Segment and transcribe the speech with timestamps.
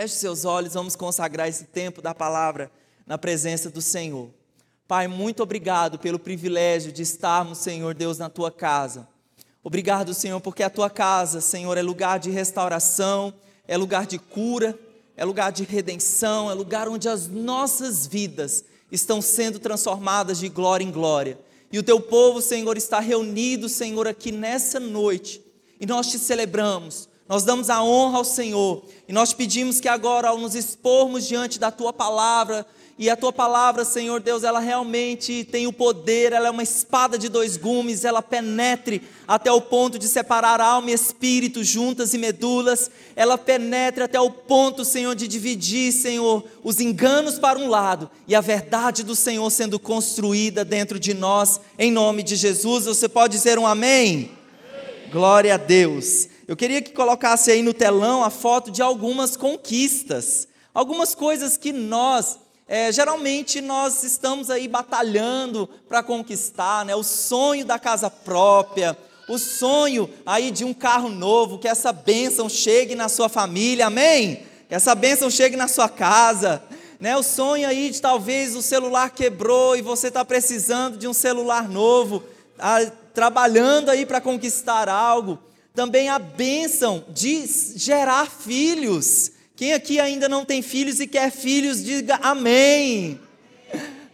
[0.00, 2.70] Feche seus olhos, vamos consagrar esse tempo da palavra
[3.04, 4.30] na presença do Senhor.
[4.86, 9.08] Pai, muito obrigado pelo privilégio de estarmos, Senhor Deus, na tua casa.
[9.60, 13.34] Obrigado, Senhor, porque a tua casa, Senhor, é lugar de restauração,
[13.66, 14.78] é lugar de cura,
[15.16, 20.84] é lugar de redenção, é lugar onde as nossas vidas estão sendo transformadas de glória
[20.84, 21.36] em glória.
[21.72, 25.42] E o teu povo, Senhor, está reunido, Senhor, aqui nessa noite.
[25.80, 30.28] E nós te celebramos, nós damos a honra ao Senhor e nós pedimos que agora,
[30.28, 32.66] ao nos expormos diante da tua palavra,
[33.00, 37.16] e a tua palavra, Senhor Deus, ela realmente tem o poder, ela é uma espada
[37.16, 42.18] de dois gumes, ela penetre até o ponto de separar alma e espírito, juntas e
[42.18, 48.10] medulas, ela penetre até o ponto, Senhor, de dividir, Senhor, os enganos para um lado
[48.26, 52.86] e a verdade do Senhor sendo construída dentro de nós, em nome de Jesus.
[52.86, 54.32] Você pode dizer um amém?
[54.72, 55.10] amém.
[55.12, 56.26] Glória a Deus.
[56.48, 61.74] Eu queria que colocasse aí no telão a foto de algumas conquistas, algumas coisas que
[61.74, 66.96] nós, é, geralmente nós estamos aí batalhando para conquistar, né?
[66.96, 68.96] O sonho da casa própria,
[69.28, 74.42] o sonho aí de um carro novo, que essa bênção chegue na sua família, amém?
[74.70, 76.62] Que essa bênção chegue na sua casa,
[76.98, 77.14] né?
[77.14, 81.68] O sonho aí de talvez o celular quebrou e você está precisando de um celular
[81.68, 82.22] novo,
[82.56, 85.38] tá trabalhando aí para conquistar algo
[85.78, 89.30] também a bênção de gerar filhos.
[89.54, 93.20] Quem aqui ainda não tem filhos e quer filhos, diga amém.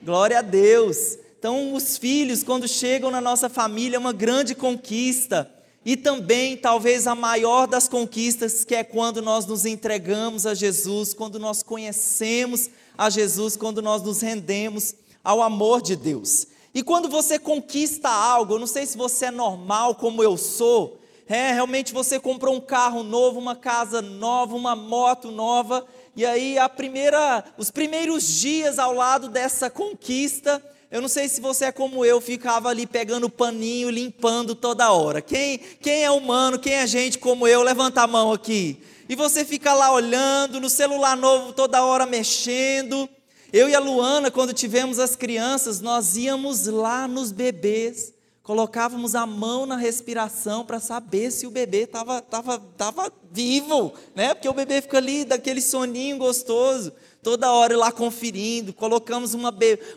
[0.02, 1.16] Glória a Deus.
[1.38, 5.50] Então, os filhos, quando chegam na nossa família, é uma grande conquista.
[5.86, 11.14] E também, talvez, a maior das conquistas, que é quando nós nos entregamos a Jesus,
[11.14, 12.68] quando nós conhecemos
[12.98, 16.46] a Jesus, quando nós nos rendemos ao amor de Deus.
[16.74, 21.00] E quando você conquista algo, eu não sei se você é normal como eu sou,
[21.28, 26.58] é, realmente você comprou um carro novo, uma casa nova, uma moto nova, e aí
[26.58, 31.72] a primeira, os primeiros dias ao lado dessa conquista, eu não sei se você é
[31.72, 35.20] como eu, ficava ali pegando paninho, limpando toda hora.
[35.20, 38.80] Quem, quem é humano, quem é gente como eu, levanta a mão aqui.
[39.08, 43.08] E você fica lá olhando, no celular novo toda hora mexendo.
[43.52, 48.13] Eu e a Luana, quando tivemos as crianças, nós íamos lá nos bebês
[48.44, 54.34] colocávamos a mão na respiração para saber se o bebê estava tava, tava vivo, né?
[54.34, 58.74] Porque o bebê fica ali daquele soninho gostoso, toda hora lá conferindo.
[58.74, 59.52] Colocamos uma,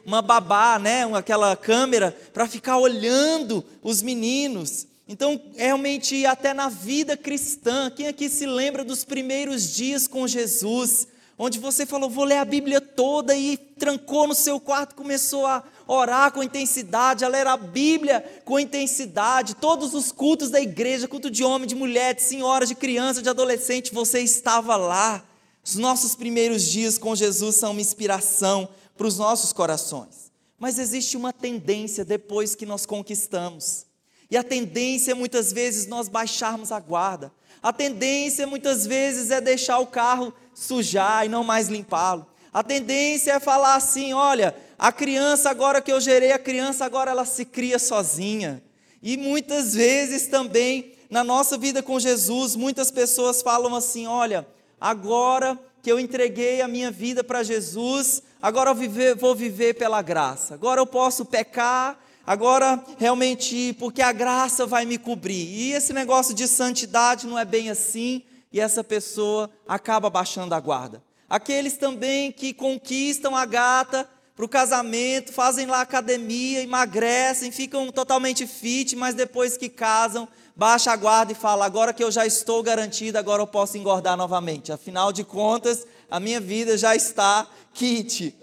[0.05, 1.03] uma babá, né?
[1.13, 4.87] Aquela câmera para ficar olhando os meninos.
[5.09, 11.05] Então, realmente, até na vida cristã, quem aqui se lembra dos primeiros dias com Jesus?
[11.37, 15.63] onde você falou, vou ler a Bíblia toda e trancou no seu quarto, começou a
[15.87, 21.31] orar com intensidade, a ler a Bíblia com intensidade, todos os cultos da igreja, culto
[21.31, 25.23] de homem, de mulher, de senhora, de criança, de adolescente, você estava lá.
[25.63, 30.31] Os nossos primeiros dias com Jesus são uma inspiração para os nossos corações.
[30.59, 33.85] Mas existe uma tendência depois que nós conquistamos.
[34.29, 37.31] E a tendência é muitas vezes nós baixarmos a guarda.
[37.61, 42.25] A tendência muitas vezes é deixar o carro sujar e não mais limpá-lo.
[42.53, 47.11] A tendência é falar assim: olha, a criança, agora que eu gerei a criança, agora
[47.11, 48.61] ela se cria sozinha.
[49.01, 54.45] E muitas vezes também, na nossa vida com Jesus, muitas pessoas falam assim: olha,
[54.79, 60.01] agora que eu entreguei a minha vida para Jesus, agora eu viver, vou viver pela
[60.01, 60.53] graça.
[60.53, 65.47] Agora eu posso pecar, agora realmente, porque a graça vai me cobrir.
[65.47, 68.21] E esse negócio de santidade não é bem assim
[68.51, 71.01] e essa pessoa acaba baixando a guarda.
[71.29, 78.45] Aqueles também que conquistam a gata para o casamento, fazem lá academia, emagrecem, ficam totalmente
[78.45, 82.61] fit, mas depois que casam, baixa a guarda e fala: agora que eu já estou
[82.61, 84.71] garantido, agora eu posso engordar novamente.
[84.71, 88.35] Afinal de contas, a minha vida já está kit.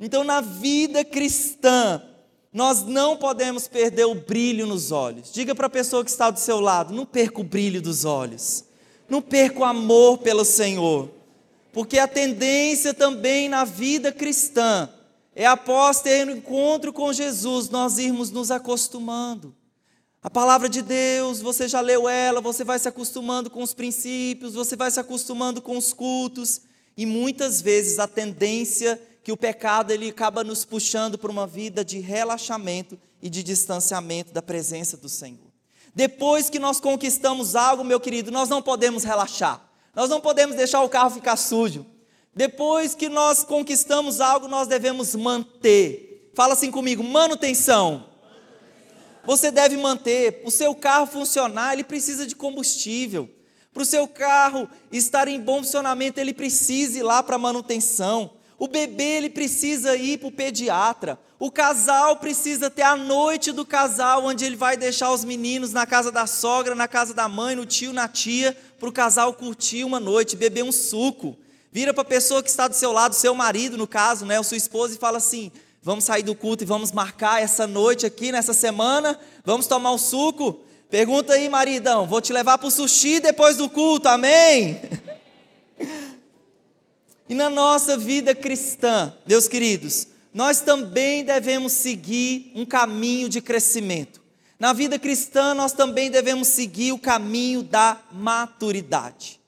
[0.00, 2.02] Então, na vida cristã,
[2.52, 5.32] nós não podemos perder o brilho nos olhos.
[5.32, 8.64] Diga para a pessoa que está do seu lado: não perca o brilho dos olhos.
[9.08, 11.08] Não perca o amor pelo Senhor,
[11.72, 14.90] porque a tendência também na vida cristã
[15.38, 19.54] é após ter um encontro com Jesus, nós irmos nos acostumando.
[20.20, 24.54] A palavra de Deus, você já leu ela, você vai se acostumando com os princípios,
[24.54, 26.62] você vai se acostumando com os cultos,
[26.96, 31.84] e muitas vezes a tendência que o pecado ele acaba nos puxando para uma vida
[31.84, 35.52] de relaxamento e de distanciamento da presença do Senhor.
[35.94, 39.64] Depois que nós conquistamos algo, meu querido, nós não podemos relaxar.
[39.94, 41.86] Nós não podemos deixar o carro ficar sujo.
[42.38, 46.30] Depois que nós conquistamos algo, nós devemos manter.
[46.36, 48.04] Fala assim comigo, manutenção.
[49.24, 50.42] Você deve manter.
[50.44, 53.28] O seu carro funcionar, ele precisa de combustível.
[53.74, 58.30] Para o seu carro estar em bom funcionamento, ele precisa ir lá para manutenção.
[58.56, 61.18] O bebê ele precisa ir para o pediatra.
[61.40, 65.84] O casal precisa ter a noite do casal, onde ele vai deixar os meninos na
[65.84, 69.82] casa da sogra, na casa da mãe, no tio, na tia, para o casal curtir
[69.82, 71.36] uma noite, beber um suco.
[71.70, 74.44] Vira para a pessoa que está do seu lado, seu marido, no caso, né, ou
[74.44, 78.32] sua esposa, e fala assim: vamos sair do culto e vamos marcar essa noite aqui,
[78.32, 80.60] nessa semana, vamos tomar um suco.
[80.90, 84.80] Pergunta aí, maridão, vou te levar para o sushi depois do culto, amém?
[87.30, 94.22] E na nossa vida cristã, meus queridos, nós também devemos seguir um caminho de crescimento.
[94.58, 99.38] Na vida cristã, nós também devemos seguir o caminho da maturidade.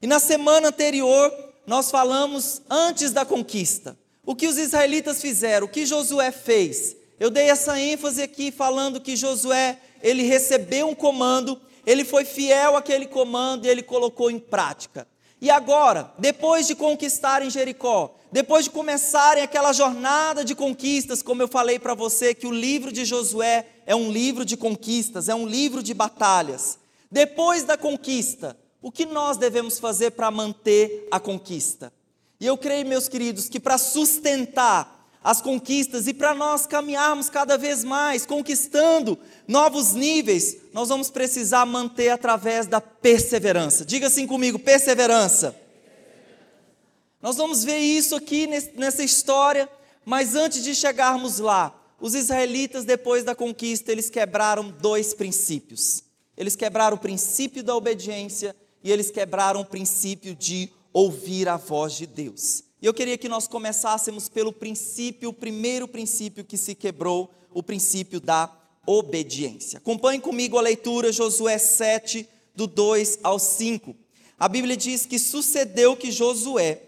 [0.00, 1.30] E na semana anterior,
[1.68, 3.94] nós falamos antes da conquista.
[4.24, 6.96] O que os israelitas fizeram, o que Josué fez.
[7.20, 12.74] Eu dei essa ênfase aqui falando que Josué, ele recebeu um comando, ele foi fiel
[12.74, 15.06] àquele comando e ele colocou em prática.
[15.42, 21.48] E agora, depois de conquistarem Jericó, depois de começarem aquela jornada de conquistas, como eu
[21.48, 25.46] falei para você, que o livro de Josué é um livro de conquistas, é um
[25.46, 26.78] livro de batalhas.
[27.10, 31.92] Depois da conquista, o que nós devemos fazer para manter a conquista?
[32.40, 37.58] E eu creio, meus queridos, que para sustentar as conquistas e para nós caminharmos cada
[37.58, 43.84] vez mais, conquistando novos níveis, nós vamos precisar manter através da perseverança.
[43.84, 45.54] Diga assim comigo: perseverança.
[47.20, 48.46] Nós vamos ver isso aqui
[48.76, 49.68] nessa história,
[50.04, 56.04] mas antes de chegarmos lá, os israelitas, depois da conquista, eles quebraram dois princípios.
[56.36, 61.94] Eles quebraram o princípio da obediência e eles quebraram o princípio de ouvir a voz
[61.94, 62.64] de Deus.
[62.80, 67.62] E eu queria que nós começássemos pelo princípio, o primeiro princípio que se quebrou, o
[67.62, 68.50] princípio da
[68.86, 69.78] obediência.
[69.78, 73.94] Acompanhe comigo a leitura, Josué 7, do 2 ao 5.
[74.38, 76.82] A Bíblia diz que sucedeu que Josué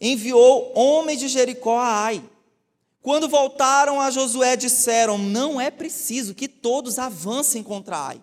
[0.00, 2.22] enviou homens de Jericó a Ai.
[3.02, 8.20] Quando voltaram a Josué, disseram: Não é preciso que todos avancem contra Ai.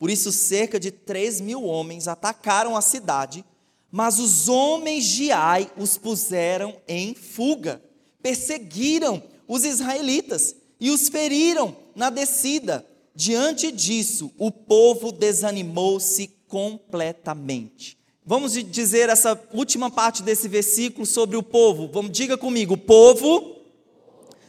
[0.00, 3.44] Por isso, cerca de três mil homens atacaram a cidade
[3.90, 7.82] mas os homens de Ai os puseram em fuga,
[8.22, 12.86] perseguiram os israelitas e os feriram na descida.
[13.14, 17.98] Diante disso, o povo desanimou-se completamente.
[18.24, 21.88] Vamos dizer essa última parte desse versículo sobre o povo.
[21.92, 23.56] Vamos diga comigo, o povo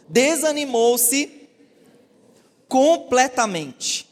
[0.07, 1.48] desanimou-se
[2.68, 4.10] completamente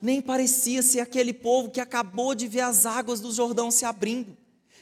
[0.00, 4.36] nem parecia ser aquele povo que acabou de ver as águas do Jordão se abrindo,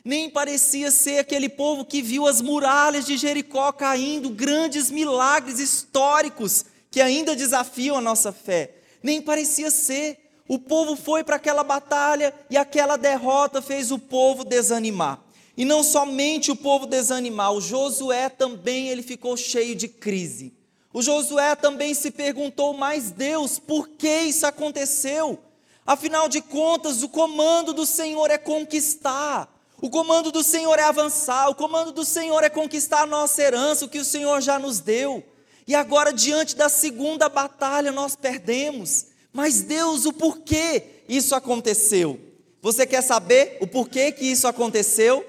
[0.05, 6.65] nem parecia ser aquele povo que viu as muralhas de Jericó caindo, grandes milagres históricos
[6.91, 10.19] que ainda desafiam a nossa fé, nem parecia ser.
[10.49, 15.23] O povo foi para aquela batalha e aquela derrota fez o povo desanimar.
[15.55, 20.55] E não somente o povo desanimar, o Josué também ele ficou cheio de crise.
[20.93, 25.39] O Josué também se perguntou, mas Deus, por que isso aconteceu?
[25.85, 31.49] Afinal de contas, o comando do Senhor é conquistar, o comando do Senhor é avançar,
[31.49, 34.81] o comando do Senhor é conquistar a nossa herança, o que o Senhor já nos
[34.81, 35.23] deu.
[35.67, 39.07] E agora, diante da segunda batalha, nós perdemos.
[39.33, 42.19] Mas Deus, o porquê isso aconteceu?
[42.61, 45.25] Você quer saber o porquê que isso aconteceu?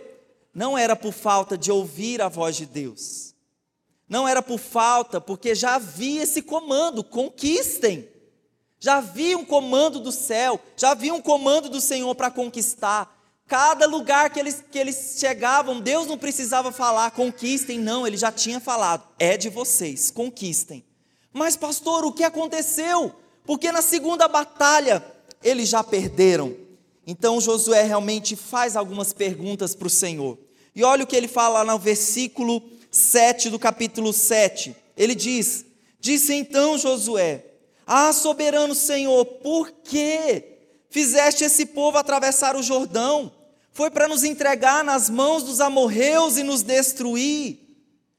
[0.53, 3.28] Não era por falta de ouvir a voz de Deus
[4.09, 8.09] não era por falta, porque já havia esse comando: conquistem.
[8.81, 13.13] Já havia um comando do céu, já havia um comando do Senhor para conquistar.
[13.45, 18.31] Cada lugar que eles, que eles chegavam, Deus não precisava falar, conquistem, não, ele já
[18.31, 20.85] tinha falado, é de vocês, conquistem.
[21.33, 23.13] Mas, pastor, o que aconteceu?
[23.43, 25.03] Porque na segunda batalha
[25.43, 26.55] eles já perderam.
[27.05, 30.37] Então Josué realmente faz algumas perguntas para o Senhor.
[30.75, 34.75] E olha o que ele fala no versículo 7 do capítulo 7.
[34.95, 35.65] Ele diz:
[35.99, 37.45] Disse então Josué:
[37.85, 40.43] Ah, soberano Senhor, por que
[40.89, 43.31] fizeste esse povo atravessar o Jordão?
[43.71, 47.59] Foi para nos entregar nas mãos dos amorreus e nos destruir.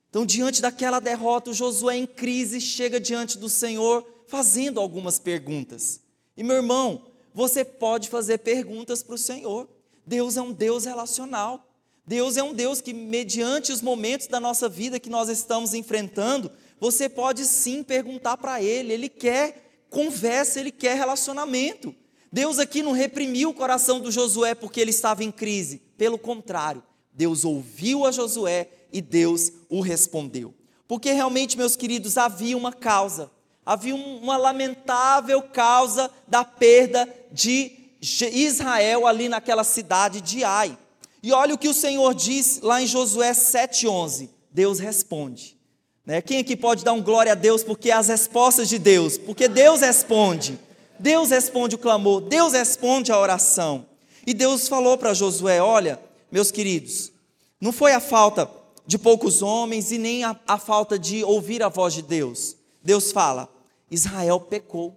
[0.08, 6.00] Então, diante daquela derrota, Josué em crise chega diante do Senhor fazendo algumas perguntas.
[6.36, 9.68] E meu irmão, você pode fazer perguntas para o Senhor.
[10.06, 11.69] Deus é um Deus relacional.
[12.10, 16.50] Deus é um Deus que, mediante os momentos da nossa vida que nós estamos enfrentando,
[16.80, 18.92] você pode sim perguntar para Ele.
[18.92, 21.94] Ele quer conversa, Ele quer relacionamento.
[22.32, 25.82] Deus aqui não reprimiu o coração do Josué porque ele estava em crise.
[25.96, 30.52] Pelo contrário, Deus ouviu a Josué e Deus o respondeu.
[30.88, 33.30] Porque realmente, meus queridos, havia uma causa,
[33.64, 40.76] havia uma lamentável causa da perda de Israel ali naquela cidade de Ai.
[41.22, 44.28] E olha o que o Senhor diz lá em Josué 7,11.
[44.50, 45.56] Deus responde.
[46.04, 46.20] Né?
[46.22, 49.18] Quem aqui pode dar um glória a Deus porque as respostas de Deus?
[49.18, 50.58] Porque Deus responde.
[50.98, 53.86] Deus responde o clamor, Deus responde a oração.
[54.26, 55.98] E Deus falou para Josué: Olha,
[56.30, 57.10] meus queridos,
[57.58, 58.50] não foi a falta
[58.86, 62.56] de poucos homens e nem a, a falta de ouvir a voz de Deus.
[62.82, 63.48] Deus fala:
[63.90, 64.96] Israel pecou.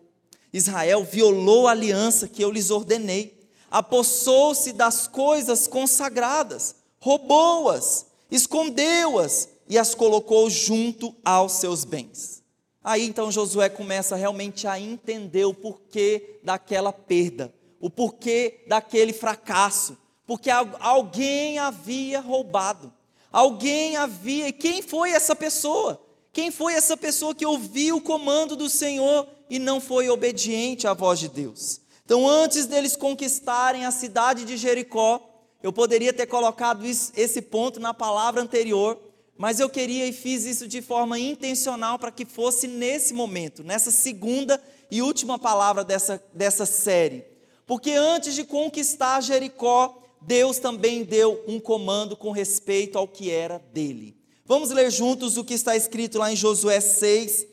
[0.52, 3.43] Israel violou a aliança que eu lhes ordenei,
[3.74, 12.44] apossou-se das coisas consagradas, roubou-as, escondeu-as e as colocou junto aos seus bens.
[12.84, 19.98] Aí então Josué começa realmente a entender o porquê daquela perda, o porquê daquele fracasso,
[20.28, 22.94] porque alguém havia roubado,
[23.32, 26.00] alguém havia, e quem foi essa pessoa?
[26.32, 30.94] Quem foi essa pessoa que ouviu o comando do Senhor e não foi obediente à
[30.94, 31.82] voz de Deus?
[32.06, 35.22] Então, antes deles conquistarem a cidade de Jericó,
[35.62, 39.00] eu poderia ter colocado isso, esse ponto na palavra anterior,
[39.38, 43.90] mas eu queria e fiz isso de forma intencional para que fosse nesse momento, nessa
[43.90, 47.26] segunda e última palavra dessa, dessa série.
[47.66, 53.60] Porque antes de conquistar Jericó, Deus também deu um comando com respeito ao que era
[53.74, 54.16] dele.
[54.46, 57.48] Vamos ler juntos o que está escrito lá em Josué 6,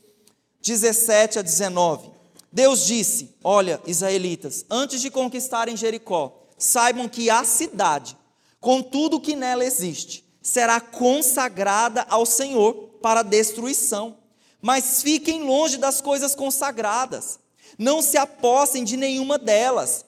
[0.61, 2.20] 17 a 19.
[2.53, 8.17] Deus disse: Olha, israelitas, antes de conquistarem Jericó, saibam que a cidade,
[8.61, 14.17] com tudo que nela existe, será consagrada ao Senhor para destruição.
[14.61, 17.39] Mas fiquem longe das coisas consagradas,
[17.79, 20.05] não se apossem de nenhuma delas.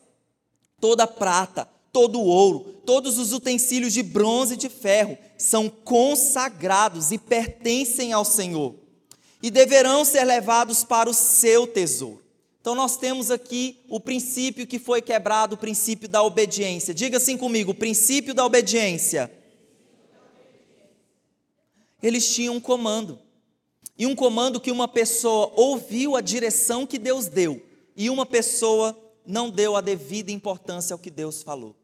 [0.81, 7.19] Toda prata, todo ouro, todos os utensílios de bronze e de ferro são consagrados e
[7.19, 8.75] pertencem ao Senhor,
[9.43, 12.22] e deverão ser levados para o seu tesouro.
[12.63, 16.95] Então, nós temos aqui o princípio que foi quebrado, o princípio da obediência.
[16.95, 19.31] Diga assim comigo: o princípio da obediência.
[22.01, 23.19] Eles tinham um comando,
[23.99, 27.61] e um comando que uma pessoa ouviu a direção que Deus deu,
[27.97, 31.77] e uma pessoa não deu a devida importância ao que Deus falou.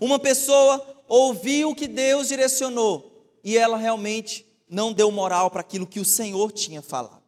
[0.00, 3.10] Uma pessoa ouviu o que Deus direcionou
[3.42, 7.19] e ela realmente não deu moral para aquilo que o Senhor tinha falado.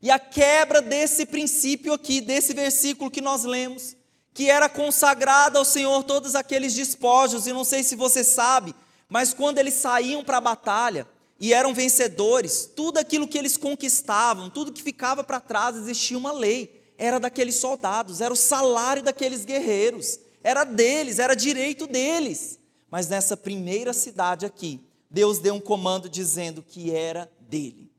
[0.00, 3.96] E a quebra desse princípio aqui, desse versículo que nós lemos,
[4.32, 8.74] que era consagrado ao Senhor todos aqueles despojos, e não sei se você sabe,
[9.08, 11.06] mas quando eles saíam para a batalha
[11.40, 16.32] e eram vencedores, tudo aquilo que eles conquistavam, tudo que ficava para trás, existia uma
[16.32, 22.58] lei, era daqueles soldados, era o salário daqueles guerreiros era deles, era direito deles.
[22.90, 27.90] Mas nessa primeira cidade aqui, Deus deu um comando dizendo que era dele.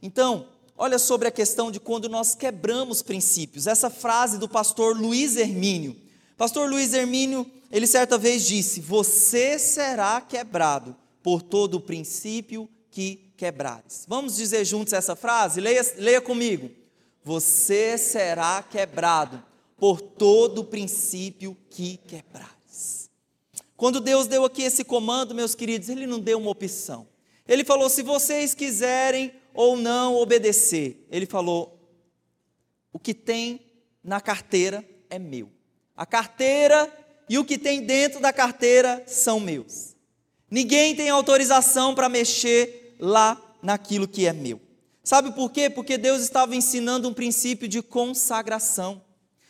[0.00, 3.66] Então, olha sobre a questão de quando nós quebramos princípios.
[3.66, 5.96] Essa frase do pastor Luiz Hermínio.
[6.36, 13.32] Pastor Luiz Hermínio, ele certa vez disse: Você será quebrado por todo o princípio que
[13.36, 14.04] quebrares.
[14.08, 15.60] Vamos dizer juntos essa frase?
[15.60, 16.70] Leia, leia comigo.
[17.22, 19.42] Você será quebrado
[19.76, 23.10] por todo o princípio que quebrares.
[23.76, 27.06] Quando Deus deu aqui esse comando, meus queridos, Ele não deu uma opção.
[27.46, 31.80] Ele falou: se vocês quiserem ou não obedecer, Ele falou:
[32.92, 33.60] o que tem
[34.02, 35.50] na carteira é meu.
[35.96, 36.92] A carteira
[37.28, 39.94] e o que tem dentro da carteira são meus.
[40.50, 44.60] Ninguém tem autorização para mexer lá naquilo que é meu.
[45.02, 45.68] Sabe por quê?
[45.70, 49.02] Porque Deus estava ensinando um princípio de consagração.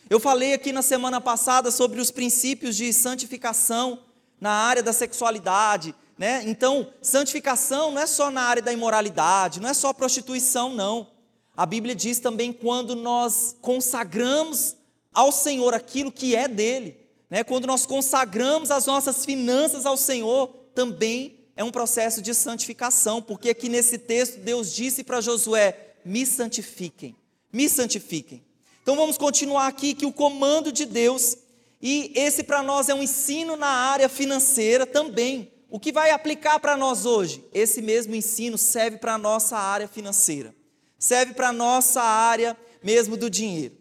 [0.08, 4.02] Eu falei aqui na semana passada sobre os princípios de santificação
[4.40, 6.42] na área da sexualidade, né?
[6.46, 11.08] Então, santificação não é só na área da imoralidade, não é só prostituição, não.
[11.56, 14.76] A Bíblia diz também quando nós consagramos
[15.12, 16.96] ao Senhor aquilo que é dele,
[17.30, 17.44] né?
[17.44, 23.50] Quando nós consagramos as nossas finanças ao Senhor, também é um processo de santificação, porque
[23.50, 27.14] aqui nesse texto Deus disse para Josué: "Me santifiquem,
[27.52, 28.44] me santifiquem".
[28.82, 31.36] Então vamos continuar aqui que o comando de Deus,
[31.80, 35.53] e esse para nós é um ensino na área financeira também.
[35.68, 37.44] O que vai aplicar para nós hoje?
[37.52, 40.54] Esse mesmo ensino serve para a nossa área financeira,
[40.98, 43.74] serve para a nossa área mesmo do dinheiro.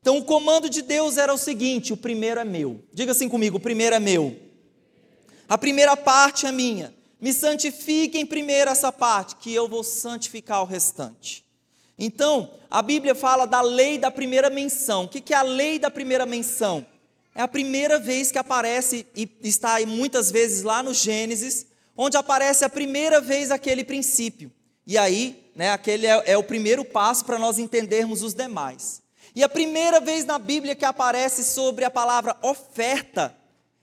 [0.00, 2.84] Então o comando de Deus era o seguinte: o primeiro é meu.
[2.92, 4.36] Diga assim comigo: o primeiro é meu.
[5.48, 6.94] A primeira parte é minha.
[7.20, 11.44] Me santifiquem primeiro essa parte, que eu vou santificar o restante.
[11.98, 15.04] Então, a Bíblia fala da lei da primeira menção.
[15.04, 16.86] O que é a lei da primeira menção?
[17.36, 22.16] É a primeira vez que aparece, e está aí muitas vezes lá no Gênesis, onde
[22.16, 24.50] aparece a primeira vez aquele princípio.
[24.86, 29.02] E aí, né, aquele é, é o primeiro passo para nós entendermos os demais.
[29.34, 33.36] E a primeira vez na Bíblia que aparece sobre a palavra oferta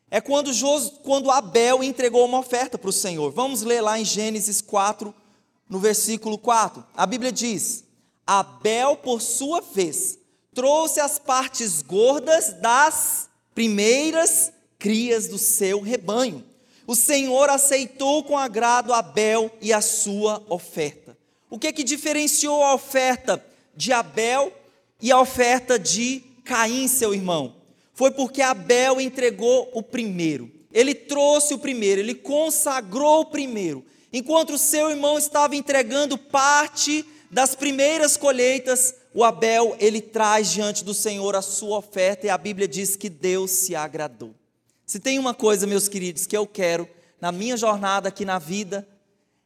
[0.10, 3.32] é quando, Jos, quando Abel entregou uma oferta para o Senhor.
[3.32, 5.14] Vamos ler lá em Gênesis 4,
[5.70, 6.84] no versículo 4.
[6.98, 7.84] A Bíblia diz:
[8.26, 10.18] Abel, por sua vez,
[10.56, 16.44] trouxe as partes gordas das primeiras crias do seu rebanho.
[16.86, 21.18] O Senhor aceitou com agrado Abel e a sua oferta.
[21.50, 23.44] O que que diferenciou a oferta
[23.76, 24.52] de Abel
[25.02, 27.56] e a oferta de Caim, seu irmão?
[27.94, 30.52] Foi porque Abel entregou o primeiro.
[30.72, 33.86] Ele trouxe o primeiro, ele consagrou o primeiro.
[34.12, 40.84] Enquanto o seu irmão estava entregando parte das primeiras colheitas, o Abel, ele traz diante
[40.84, 44.36] do Senhor a sua oferta e a Bíblia diz que Deus se agradou.
[44.86, 46.88] Se tem uma coisa, meus queridos, que eu quero
[47.20, 48.88] na minha jornada aqui na vida,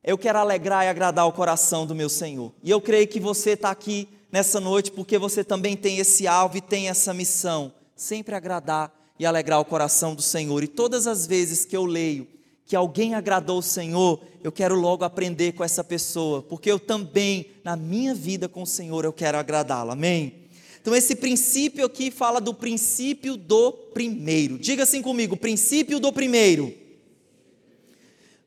[0.03, 2.53] eu quero alegrar e agradar o coração do meu Senhor.
[2.61, 6.57] E eu creio que você está aqui nessa noite porque você também tem esse alvo
[6.57, 10.61] e tem essa missão, sempre agradar e alegrar o coração do Senhor.
[10.61, 12.27] E todas as vezes que eu leio
[12.67, 17.47] que alguém agradou o Senhor, eu quero logo aprender com essa pessoa, porque eu também,
[17.63, 19.91] na minha vida com o Senhor, eu quero agradá-lo.
[19.91, 20.49] Amém?
[20.81, 24.59] Então, esse princípio aqui fala do princípio do primeiro.
[24.59, 26.73] Diga assim comigo: princípio do primeiro.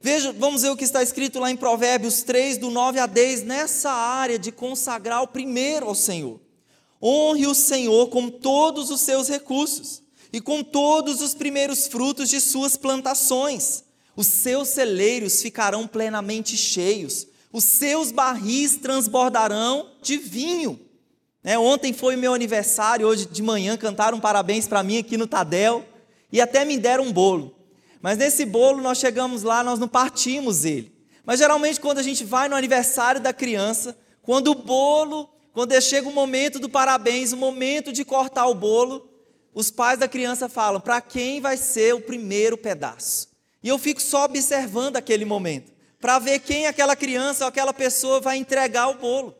[0.02, 3.42] Veja, vamos ver o que está escrito lá em Provérbios 3, do 9 a 10,
[3.44, 6.38] nessa área de consagrar o primeiro ao Senhor.
[7.02, 12.38] Honre o Senhor com todos os seus recursos e com todos os primeiros frutos de
[12.38, 13.84] suas plantações.
[14.16, 20.78] Os seus celeiros ficarão plenamente cheios, os seus barris transbordarão de vinho.
[21.42, 21.58] Né?
[21.58, 25.84] Ontem foi meu aniversário, hoje de manhã cantaram parabéns para mim aqui no Tadel
[26.30, 27.54] e até me deram um bolo.
[28.00, 30.92] Mas nesse bolo nós chegamos lá, nós não partimos ele.
[31.24, 36.08] Mas geralmente quando a gente vai no aniversário da criança, quando o bolo, quando chega
[36.08, 39.08] o momento do parabéns, o momento de cortar o bolo,
[39.52, 43.29] os pais da criança falam: para quem vai ser o primeiro pedaço?
[43.62, 48.20] E eu fico só observando aquele momento, para ver quem aquela criança ou aquela pessoa
[48.20, 49.34] vai entregar o bolo.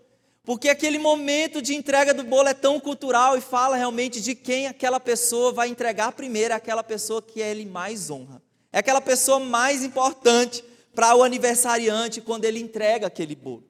[0.45, 4.67] Porque aquele momento de entrega do bolo é tão cultural e fala realmente de quem
[4.67, 8.43] aquela pessoa vai entregar primeiro, é aquela pessoa que ele mais honra.
[8.73, 13.65] É aquela pessoa mais importante para o aniversariante quando ele entrega aquele bolo.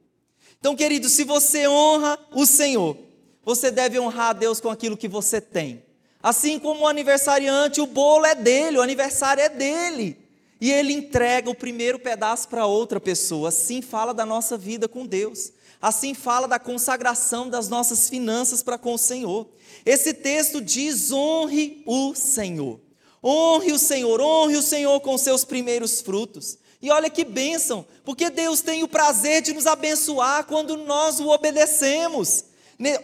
[0.59, 2.97] Então, querido, se você honra o Senhor,
[3.43, 5.83] você deve honrar a Deus com aquilo que você tem.
[6.23, 10.19] Assim como o aniversariante, o bolo é dele, o aniversário é dele.
[10.61, 13.49] E ele entrega o primeiro pedaço para outra pessoa.
[13.49, 15.53] Assim fala da nossa vida com Deus.
[15.81, 19.49] Assim fala da consagração das nossas finanças para com o Senhor.
[19.87, 22.79] Esse texto diz: honre o Senhor.
[23.23, 26.59] Honre o Senhor, honre o Senhor com seus primeiros frutos.
[26.83, 31.29] E olha que bênção, porque Deus tem o prazer de nos abençoar quando nós o
[31.29, 32.45] obedecemos.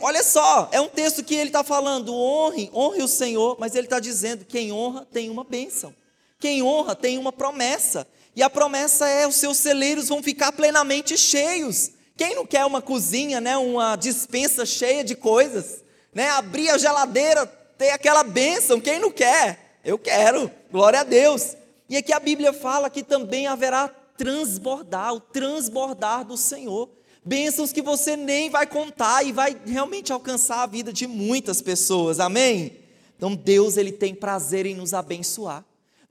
[0.00, 3.86] Olha só, é um texto que ele está falando: honre, honre o Senhor, mas ele
[3.86, 5.94] está dizendo: quem honra tem uma bênção,
[6.38, 11.16] quem honra tem uma promessa, e a promessa é: os seus celeiros vão ficar plenamente
[11.16, 11.92] cheios.
[12.16, 17.46] Quem não quer uma cozinha, né, uma dispensa cheia de coisas, né, abrir a geladeira,
[17.76, 19.78] ter aquela bênção, quem não quer?
[19.84, 21.56] Eu quero, glória a Deus.
[21.88, 26.88] E aqui a Bíblia fala que também haverá transbordar, o transbordar do Senhor.
[27.24, 32.18] Bênçãos que você nem vai contar e vai realmente alcançar a vida de muitas pessoas,
[32.18, 32.78] amém?
[33.16, 35.64] Então Deus, Ele tem prazer em nos abençoar.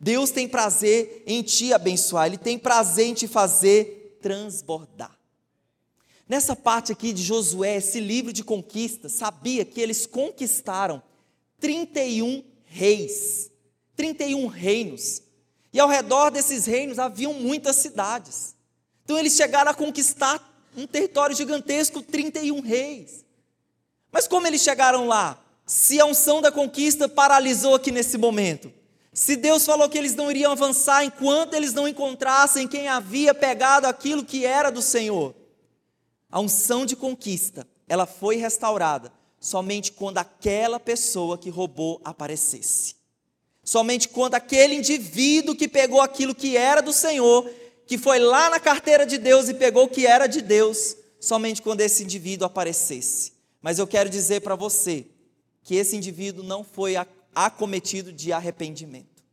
[0.06, 5.18] Deus tem prazer em te abençoar, Ele tem prazer em te fazer transbordar.
[6.30, 11.02] Nessa parte aqui de Josué, esse livro de conquista, sabia que eles conquistaram
[11.60, 13.50] 31 reis,
[13.96, 15.24] 31 reinos.
[15.74, 18.56] E ao redor desses reinos haviam muitas cidades.
[19.04, 20.40] Então eles chegaram a conquistar
[20.78, 23.26] um território gigantesco, 31 reis.
[24.12, 25.44] Mas como eles chegaram lá?
[25.66, 28.72] Se a unção da conquista paralisou aqui nesse momento,
[29.16, 33.88] se Deus falou que eles não iriam avançar enquanto eles não encontrassem quem havia pegado
[33.88, 35.34] aquilo que era do Senhor,
[36.30, 42.96] a unção de conquista, ela foi restaurada somente quando aquela pessoa que roubou aparecesse.
[43.64, 47.50] Somente quando aquele indivíduo que pegou aquilo que era do Senhor,
[47.88, 51.62] que foi lá na carteira de Deus e pegou o que era de Deus, somente
[51.62, 53.32] quando esse indivíduo aparecesse.
[53.62, 55.06] Mas eu quero dizer para você
[55.64, 56.98] que esse indivíduo não foi
[57.36, 59.24] acometido de arrependimento.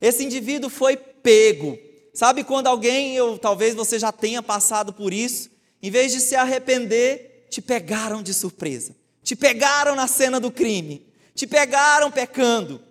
[0.00, 1.78] Esse indivíduo foi pego.
[2.12, 5.50] Sabe quando alguém, eu, talvez você já tenha passado por isso,
[5.82, 11.06] em vez de se arrepender, te pegaram de surpresa, te pegaram na cena do crime,
[11.34, 12.82] te pegaram pecando.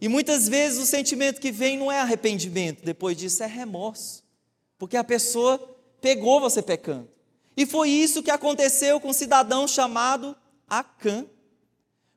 [0.00, 4.22] E muitas vezes o sentimento que vem não é arrependimento, depois disso é remorso,
[4.78, 5.58] porque a pessoa
[6.00, 7.08] pegou você pecando.
[7.56, 10.36] E foi isso que aconteceu com um cidadão chamado
[10.68, 11.26] Acã.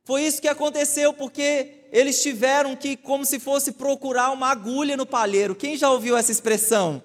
[0.05, 5.05] Foi isso que aconteceu porque eles tiveram que, como se fosse procurar uma agulha no
[5.05, 5.55] palheiro.
[5.55, 7.01] Quem já ouviu essa expressão?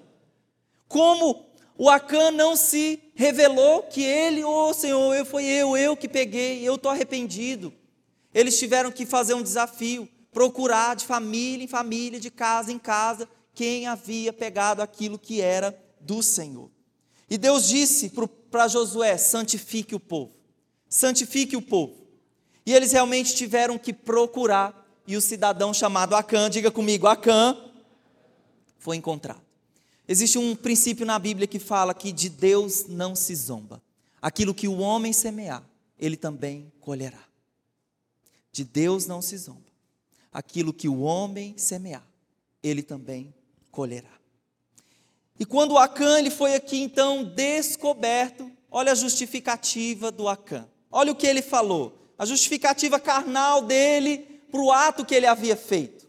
[0.87, 5.97] Como o Acã não se revelou que ele, ô oh, Senhor, eu, foi eu, eu
[5.97, 7.73] que peguei, eu estou arrependido.
[8.31, 13.27] Eles tiveram que fazer um desafio, procurar de família em família, de casa em casa,
[13.55, 16.69] quem havia pegado aquilo que era do Senhor.
[17.27, 18.11] E Deus disse
[18.51, 20.33] para Josué: santifique o povo,
[20.87, 22.00] santifique o povo.
[22.65, 27.57] E eles realmente tiveram que procurar, e o cidadão chamado Acã, diga comigo, Acã,
[28.77, 29.41] foi encontrado.
[30.07, 33.81] Existe um princípio na Bíblia que fala que de Deus não se zomba.
[34.21, 35.63] Aquilo que o homem semear,
[35.97, 37.23] ele também colherá.
[38.51, 39.71] De Deus não se zomba.
[40.31, 42.05] Aquilo que o homem semear,
[42.61, 43.33] ele também
[43.71, 44.11] colherá.
[45.39, 50.67] E quando Acã ele foi aqui então descoberto, olha a justificativa do Acã.
[50.91, 54.19] Olha o que ele falou a justificativa carnal dele
[54.51, 56.07] para o ato que ele havia feito.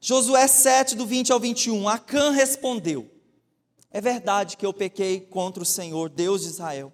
[0.00, 3.08] Josué 7, do 20 ao 21, Acã respondeu:
[3.92, 6.92] É verdade que eu pequei contra o Senhor, Deus de Israel.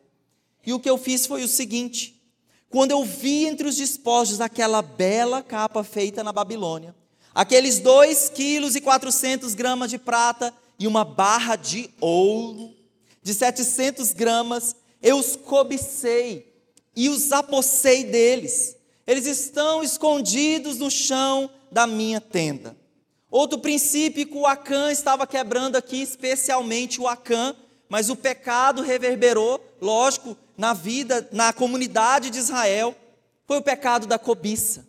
[0.66, 2.22] E o que eu fiz foi o seguinte:
[2.68, 6.94] quando eu vi entre os despojos aquela bela capa feita na Babilônia,
[7.34, 12.76] aqueles dois quilos e quatrocentos gramas de prata e uma barra de ouro
[13.22, 16.49] de 700 gramas, eu os cobicei
[17.00, 18.76] e os apossei deles.
[19.06, 22.76] Eles estão escondidos no chão da minha tenda.
[23.30, 27.56] Outro princípio que o Acã estava quebrando aqui, especialmente o Acã,
[27.88, 32.94] mas o pecado reverberou, lógico, na vida, na comunidade de Israel,
[33.46, 34.86] foi o pecado da cobiça.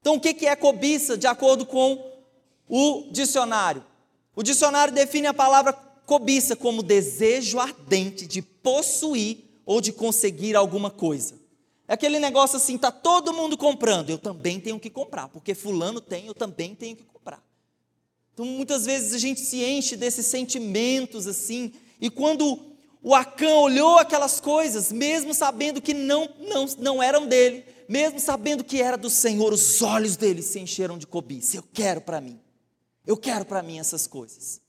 [0.00, 2.02] Então, o que é cobiça, de acordo com
[2.66, 3.84] o dicionário?
[4.34, 5.74] O dicionário define a palavra
[6.06, 11.34] cobiça como desejo ardente de possuir ou de conseguir alguma coisa.
[11.88, 16.00] É aquele negócio assim, tá todo mundo comprando, eu também tenho que comprar, porque fulano
[16.00, 17.44] tem, eu também tenho que comprar.
[18.32, 23.98] Então muitas vezes a gente se enche desses sentimentos assim, e quando o Acã olhou
[23.98, 29.08] aquelas coisas, mesmo sabendo que não, não, não eram dele, mesmo sabendo que era do
[29.08, 31.56] Senhor, os olhos dele se encheram de cobiça.
[31.56, 32.40] Eu quero para mim.
[33.06, 34.60] Eu quero para mim essas coisas.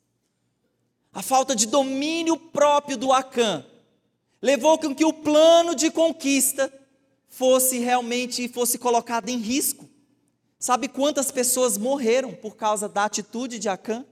[1.11, 3.65] A falta de domínio próprio do Acã
[4.41, 6.71] levou com que o plano de conquista
[7.27, 9.87] fosse realmente fosse colocado em risco.
[10.59, 14.05] Sabe quantas pessoas morreram por causa da atitude de Acã?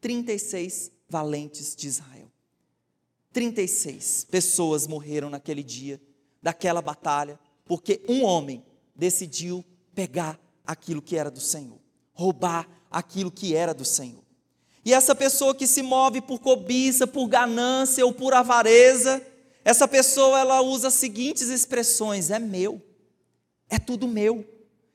[0.00, 2.30] 36 valentes de Israel.
[3.32, 6.00] 36 pessoas morreram naquele dia,
[6.42, 8.64] daquela batalha, porque um homem
[8.96, 11.78] decidiu pegar aquilo que era do Senhor,
[12.12, 14.24] roubar aquilo que era do Senhor.
[14.84, 19.24] E essa pessoa que se move por cobiça, por ganância ou por avareza,
[19.70, 22.82] essa pessoa ela usa as seguintes expressões: é meu,
[23.68, 24.44] é tudo meu.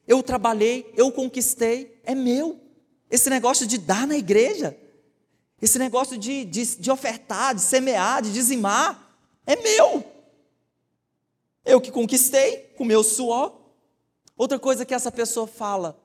[0.05, 2.59] Eu trabalhei, eu conquistei, é meu.
[3.09, 4.77] Esse negócio de dar na igreja,
[5.61, 10.03] esse negócio de, de, de ofertar, de semear, de dizimar, é meu.
[11.63, 13.57] Eu que conquistei com meu suor.
[14.37, 15.97] Outra coisa que essa pessoa fala: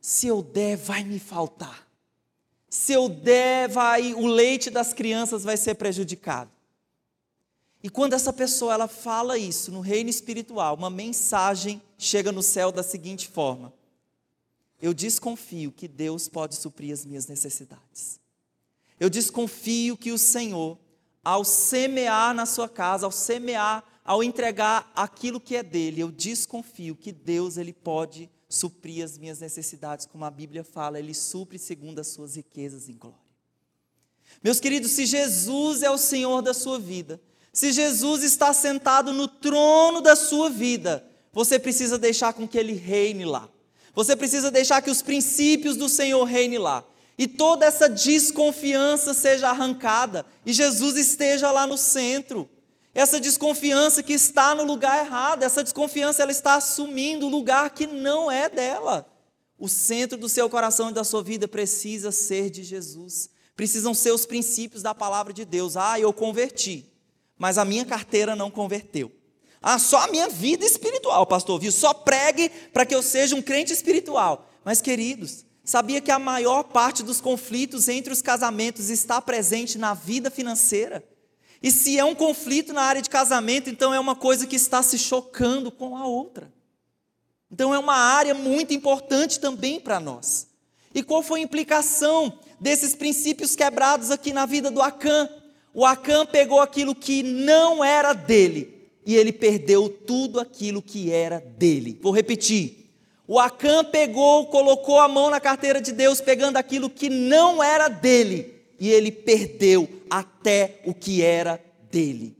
[0.00, 1.86] se eu der, vai me faltar.
[2.68, 6.50] Se eu der, vai, o leite das crianças vai ser prejudicado.
[7.82, 12.70] E quando essa pessoa ela fala isso no reino espiritual, uma mensagem chega no céu
[12.70, 13.72] da seguinte forma:
[14.80, 18.20] Eu desconfio que Deus pode suprir as minhas necessidades.
[19.00, 20.78] Eu desconfio que o Senhor,
[21.24, 26.94] ao semear na sua casa, ao semear, ao entregar aquilo que é dele, eu desconfio
[26.94, 31.98] que Deus ele pode suprir as minhas necessidades, como a Bíblia fala, ele supre segundo
[31.98, 33.18] as suas riquezas em glória.
[34.42, 37.20] Meus queridos, se Jesus é o Senhor da sua vida,
[37.52, 42.72] se Jesus está sentado no trono da sua vida, você precisa deixar com que ele
[42.72, 43.48] reine lá.
[43.94, 46.82] Você precisa deixar que os princípios do Senhor reine lá.
[47.18, 52.48] E toda essa desconfiança seja arrancada e Jesus esteja lá no centro.
[52.94, 57.86] Essa desconfiança que está no lugar errado, essa desconfiança ela está assumindo o lugar que
[57.86, 59.06] não é dela.
[59.58, 63.28] O centro do seu coração e da sua vida precisa ser de Jesus.
[63.54, 65.76] Precisam ser os princípios da palavra de Deus.
[65.76, 66.91] Ah, eu converti
[67.42, 69.10] mas a minha carteira não converteu.
[69.60, 71.72] Ah, só a minha vida espiritual, pastor, viu?
[71.72, 74.48] Só pregue para que eu seja um crente espiritual.
[74.64, 79.92] Mas, queridos, sabia que a maior parte dos conflitos entre os casamentos está presente na
[79.92, 81.04] vida financeira?
[81.60, 84.80] E se é um conflito na área de casamento, então é uma coisa que está
[84.80, 86.48] se chocando com a outra.
[87.50, 90.46] Então é uma área muito importante também para nós.
[90.94, 95.28] E qual foi a implicação desses princípios quebrados aqui na vida do Acã?
[95.74, 101.40] O Acã pegou aquilo que não era dele e ele perdeu tudo aquilo que era
[101.40, 101.98] dele.
[102.00, 102.90] Vou repetir.
[103.26, 107.88] O Acã pegou, colocou a mão na carteira de Deus, pegando aquilo que não era
[107.88, 111.58] dele, e ele perdeu até o que era
[111.90, 112.36] dele.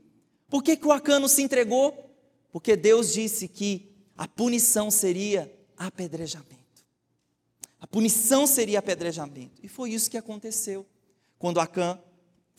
[0.51, 2.11] Por que, que o Acã não se entregou?
[2.53, 6.53] Porque Deus disse que a punição seria apedrejamento.
[7.81, 9.61] A punição seria apedrejamento.
[9.63, 10.85] E foi isso que aconteceu.
[11.39, 11.99] Quando Acã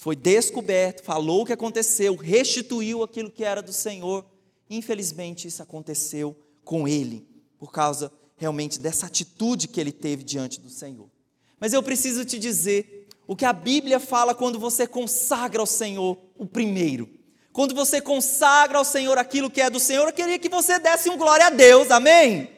[0.04, 4.26] foi descoberto, falou o que aconteceu, restituiu aquilo que era do Senhor.
[4.70, 6.36] Infelizmente, isso aconteceu
[6.66, 7.26] com ele,
[7.58, 11.10] por causa realmente dessa atitude que ele teve diante do Senhor.
[11.58, 16.18] Mas eu preciso te dizer o que a Bíblia fala quando você consagra ao Senhor
[16.38, 17.10] o primeiro.
[17.54, 21.10] Quando você consagra ao Senhor aquilo que é do Senhor, eu queria que você desse
[21.10, 22.50] um glória a Deus, amém?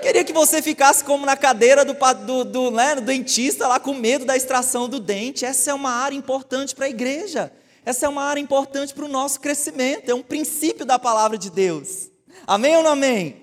[0.00, 3.94] Queria que você ficasse como na cadeira do, do, do, né, do dentista, lá com
[3.94, 5.44] medo da extração do dente.
[5.44, 7.52] Essa é uma área importante para a igreja.
[7.84, 10.08] Essa é uma área importante para o nosso crescimento.
[10.10, 12.10] É um princípio da palavra de Deus.
[12.46, 13.42] Amém ou não amém?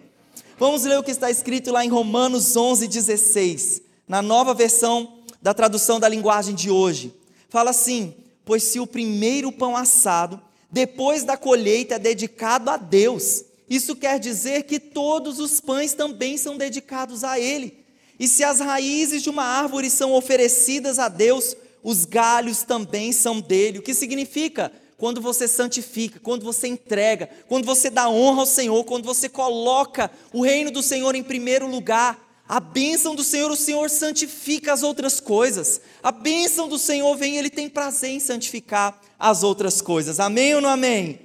[0.58, 5.54] Vamos ler o que está escrito lá em Romanos 11, 16, na nova versão da
[5.54, 7.14] tradução da linguagem de hoje.
[7.50, 8.16] Fala assim:
[8.46, 10.42] Pois se o primeiro pão assado,
[10.72, 16.38] depois da colheita, é dedicado a Deus, isso quer dizer que todos os pães também
[16.38, 17.86] são dedicados a Ele.
[18.20, 23.42] E se as raízes de uma árvore são oferecidas a Deus, os galhos também são
[23.42, 23.80] dele.
[23.80, 24.72] O que significa?
[24.98, 30.10] quando você santifica, quando você entrega, quando você dá honra ao Senhor, quando você coloca
[30.32, 34.84] o reino do Senhor em primeiro lugar, a bênção do Senhor, o Senhor santifica as
[34.84, 35.82] outras coisas.
[36.02, 40.20] A bênção do Senhor vem, Ele tem prazer em santificar as outras coisas.
[40.20, 41.25] Amém ou não amém?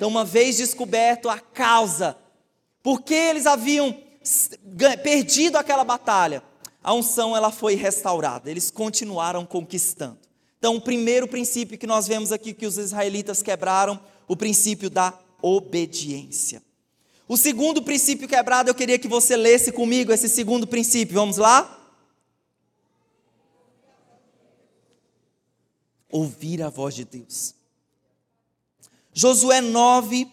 [0.00, 2.16] Então, uma vez descoberto a causa,
[2.82, 3.94] por que eles haviam
[5.02, 6.42] perdido aquela batalha,
[6.82, 8.50] a unção ela foi restaurada.
[8.50, 10.16] Eles continuaram conquistando.
[10.58, 15.12] Então, o primeiro princípio que nós vemos aqui que os israelitas quebraram, o princípio da
[15.42, 16.62] obediência.
[17.28, 21.16] O segundo princípio quebrado, eu queria que você lesse comigo esse segundo princípio.
[21.16, 21.78] Vamos lá?
[26.08, 27.59] Ouvir a voz de Deus.
[29.20, 30.26] Josué 9,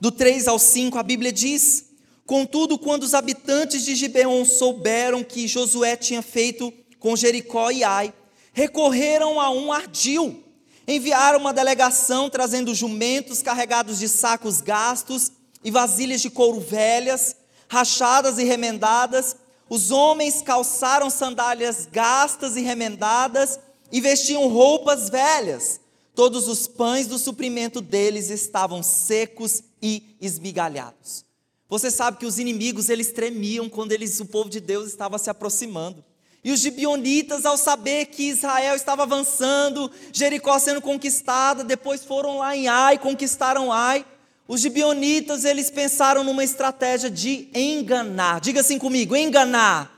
[0.00, 1.90] do 3 ao 5, a Bíblia diz:
[2.24, 8.14] Contudo, quando os habitantes de Gibeon souberam que Josué tinha feito com Jericó e Ai,
[8.54, 10.42] recorreram a um ardil.
[10.88, 15.30] Enviaram uma delegação trazendo jumentos carregados de sacos gastos
[15.62, 17.36] e vasilhas de couro velhas,
[17.68, 19.36] rachadas e remendadas.
[19.68, 23.60] Os homens calçaram sandálias gastas e remendadas
[23.92, 25.79] e vestiam roupas velhas.
[26.20, 31.24] Todos os pães do suprimento deles estavam secos e esmigalhados.
[31.66, 35.30] Você sabe que os inimigos eles tremiam quando eles, o povo de Deus estava se
[35.30, 36.04] aproximando.
[36.44, 42.54] E os gibionitas, ao saber que Israel estava avançando, Jericó sendo conquistada, depois foram lá
[42.54, 44.04] em Ai, conquistaram Ai.
[44.46, 48.42] Os gibionitas, eles pensaram numa estratégia de enganar.
[48.42, 49.90] Diga assim comigo, enganar.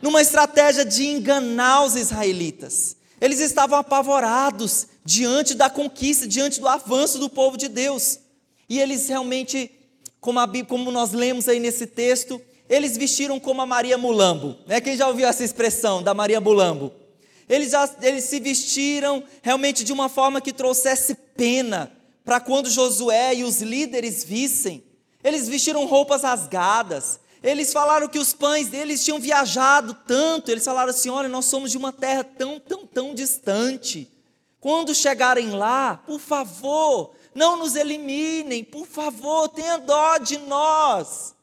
[0.00, 2.99] Numa estratégia de enganar os israelitas.
[3.20, 8.18] Eles estavam apavorados diante da conquista, diante do avanço do povo de Deus.
[8.68, 9.70] E eles realmente,
[10.20, 14.56] como, a, como nós lemos aí nesse texto, eles vestiram como a Maria Mulambo.
[14.66, 14.80] Né?
[14.80, 16.92] Quem já ouviu essa expressão da Maria Mulambo?
[17.48, 21.92] Eles, já, eles se vestiram realmente de uma forma que trouxesse pena
[22.24, 24.84] para quando Josué e os líderes vissem.
[25.22, 27.19] Eles vestiram roupas rasgadas.
[27.42, 30.50] Eles falaram que os pães deles tinham viajado tanto.
[30.50, 34.10] Eles falaram assim: olha, nós somos de uma terra tão, tão, tão distante.
[34.60, 41.34] Quando chegarem lá, por favor, não nos eliminem, por favor, tenha dó de nós.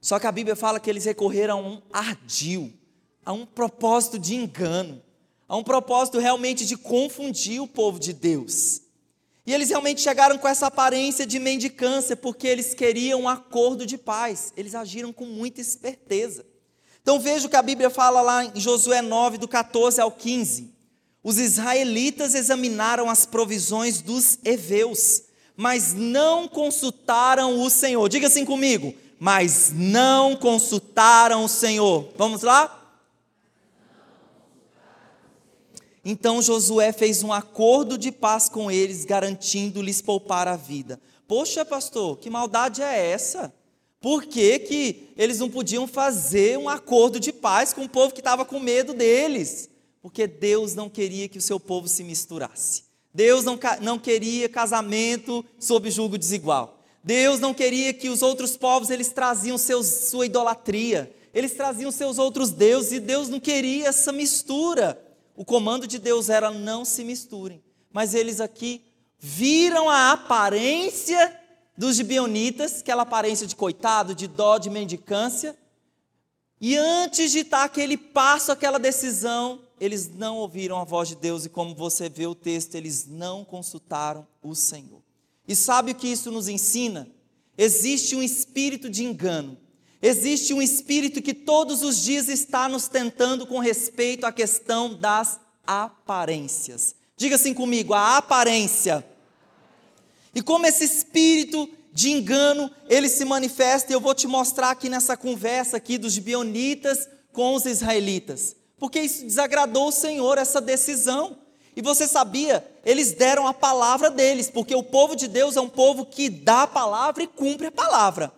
[0.00, 2.72] Só que a Bíblia fala que eles recorreram a um ardil,
[3.24, 5.00] a um propósito de engano,
[5.48, 8.81] a um propósito realmente de confundir o povo de Deus.
[9.44, 13.98] E eles realmente chegaram com essa aparência de mendicância, porque eles queriam um acordo de
[13.98, 14.52] paz.
[14.56, 16.46] Eles agiram com muita esperteza.
[17.02, 20.72] Então veja o que a Bíblia fala lá em Josué 9, do 14 ao 15.
[21.24, 25.22] Os israelitas examinaram as provisões dos heveus,
[25.56, 28.08] mas não consultaram o Senhor.
[28.08, 32.08] Diga assim comigo: mas não consultaram o Senhor.
[32.16, 32.81] Vamos lá?
[36.04, 41.00] Então Josué fez um acordo de paz com eles, garantindo-lhes poupar a vida.
[41.28, 43.54] Poxa, pastor, que maldade é essa?
[44.00, 48.20] Por que, que eles não podiam fazer um acordo de paz com o povo que
[48.20, 49.70] estava com medo deles?
[50.00, 52.82] Porque Deus não queria que o seu povo se misturasse.
[53.14, 56.80] Deus não, não queria casamento sob julgo desigual.
[57.04, 62.18] Deus não queria que os outros povos eles traziam seus, sua idolatria, eles traziam seus
[62.18, 65.00] outros deuses e Deus não queria essa mistura.
[65.36, 68.84] O comando de Deus era não se misturem, mas eles aqui
[69.18, 71.40] viram a aparência
[71.76, 75.56] dos gibeonitas, aquela aparência de coitado, de dó, de mendicância,
[76.60, 81.44] e antes de dar aquele passo, aquela decisão, eles não ouviram a voz de Deus,
[81.44, 85.02] e como você vê o texto, eles não consultaram o Senhor.
[85.48, 87.08] E sabe o que isso nos ensina?
[87.58, 89.58] Existe um espírito de engano,
[90.02, 95.40] existe um espírito que todos os dias está nos tentando com respeito à questão das
[95.64, 96.96] aparências.
[97.16, 99.06] Diga assim comigo: a aparência.
[100.34, 104.88] E como esse espírito de engano, ele se manifesta, e eu vou te mostrar aqui
[104.88, 108.56] nessa conversa aqui dos gibeonitas com os israelitas.
[108.78, 111.38] Porque isso desagradou o Senhor, essa decisão.
[111.76, 115.68] E você sabia, eles deram a palavra deles, porque o povo de Deus é um
[115.68, 118.32] povo que dá a palavra e cumpre a palavra.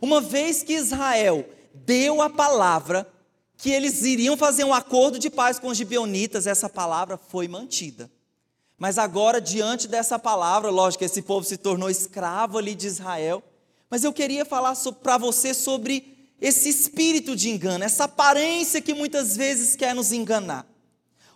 [0.00, 3.06] Uma vez que Israel deu a palavra
[3.56, 8.10] que eles iriam fazer um acordo de paz com os gibeonitas, essa palavra foi mantida.
[8.78, 13.42] Mas agora, diante dessa palavra, lógico, esse povo se tornou escravo ali de Israel.
[13.90, 19.36] Mas eu queria falar para você sobre esse espírito de engano, essa aparência que muitas
[19.36, 20.64] vezes quer nos enganar.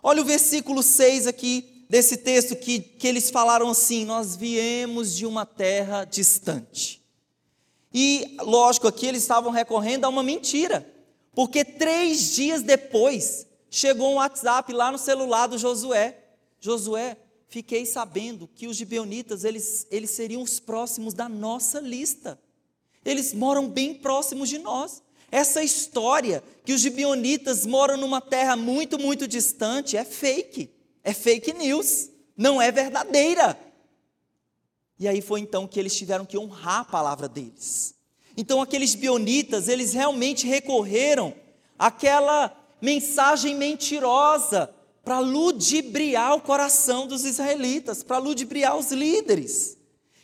[0.01, 5.25] Olha o versículo 6 aqui desse texto que, que eles falaram assim: Nós viemos de
[5.25, 7.02] uma terra distante.
[7.93, 10.85] E, lógico, aqui eles estavam recorrendo a uma mentira,
[11.35, 16.17] porque três dias depois chegou um WhatsApp lá no celular do Josué.
[16.59, 22.39] Josué, fiquei sabendo que os gibeonitas, eles, eles seriam os próximos da nossa lista.
[23.05, 25.03] Eles moram bem próximos de nós.
[25.31, 30.69] Essa história que os gibeonitas moram numa terra muito, muito distante é fake.
[31.03, 32.09] É fake news.
[32.37, 33.57] Não é verdadeira.
[34.99, 37.95] E aí foi então que eles tiveram que honrar a palavra deles.
[38.35, 41.33] Então aqueles gibeonitas, eles realmente recorreram
[41.77, 49.77] àquela mensagem mentirosa para ludibriar o coração dos israelitas, para ludibriar os líderes.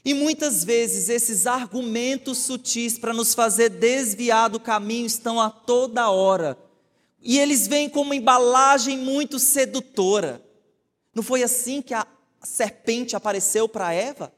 [0.03, 6.09] E muitas vezes esses argumentos sutis para nos fazer desviar do caminho estão a toda
[6.09, 6.57] hora.
[7.21, 10.41] E eles vêm como uma embalagem muito sedutora.
[11.13, 12.07] Não foi assim que a
[12.41, 14.33] serpente apareceu para Eva?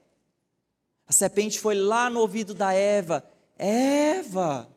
[1.12, 3.22] A serpente foi lá no ouvido da Eva:
[3.58, 4.70] Eva,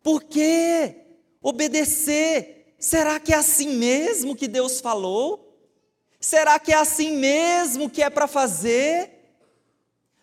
[0.00, 0.94] por que
[1.42, 5.56] obedecer Será que é assim mesmo que Deus falou?
[6.20, 9.10] Será que é assim mesmo que é para fazer?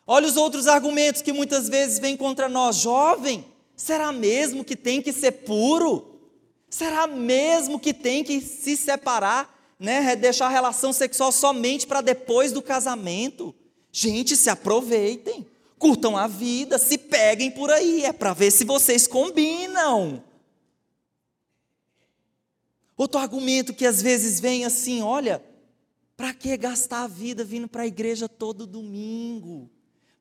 [0.05, 3.45] Olha os outros argumentos que muitas vezes vêm contra nós, jovem.
[3.77, 6.19] Será mesmo que tem que ser puro?
[6.69, 12.53] Será mesmo que tem que se separar, né, deixar a relação sexual somente para depois
[12.53, 13.55] do casamento?
[13.91, 15.45] Gente, se aproveitem,
[15.77, 20.23] curtam a vida, se peguem por aí, é para ver se vocês combinam.
[22.95, 25.43] Outro argumento que às vezes vem assim: olha,
[26.17, 29.69] para que gastar a vida vindo para a igreja todo domingo?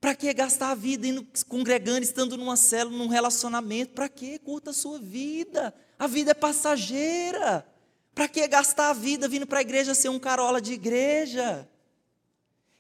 [0.01, 3.95] Para que gastar a vida indo congregando, estando numa célula, num relacionamento?
[3.95, 5.75] Para que curta a sua vida?
[5.99, 7.67] A vida é passageira.
[8.15, 11.69] Para que gastar a vida vindo para a igreja ser um carola de igreja?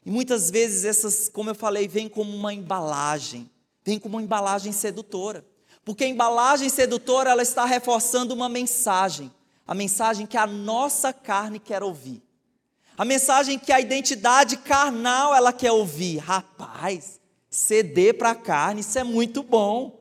[0.09, 3.49] E muitas vezes essas, como eu falei, vêm como uma embalagem,
[3.85, 5.45] vem como uma embalagem sedutora.
[5.85, 9.31] Porque a embalagem sedutora, ela está reforçando uma mensagem
[9.67, 12.23] a mensagem que a nossa carne quer ouvir.
[12.97, 16.17] A mensagem que a identidade carnal ela quer ouvir.
[16.17, 20.01] Rapaz, ceder para a carne, isso é muito bom.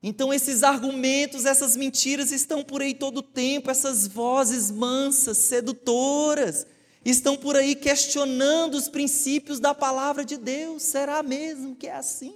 [0.00, 6.68] Então esses argumentos, essas mentiras estão por aí todo o tempo, essas vozes mansas, sedutoras,
[7.04, 10.82] estão por aí questionando os princípios da palavra de Deus.
[10.82, 12.34] Será mesmo que é assim?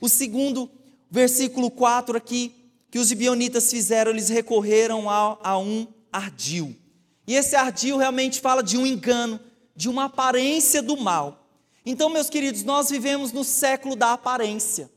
[0.00, 0.70] O segundo
[1.10, 2.52] versículo 4 aqui
[2.90, 6.76] que os gibionitas fizeram, eles recorreram a, a um ardil.
[7.26, 9.40] E esse ardil realmente fala de um engano,
[9.74, 11.44] de uma aparência do mal.
[11.84, 14.88] Então, meus queridos, nós vivemos no século da aparência.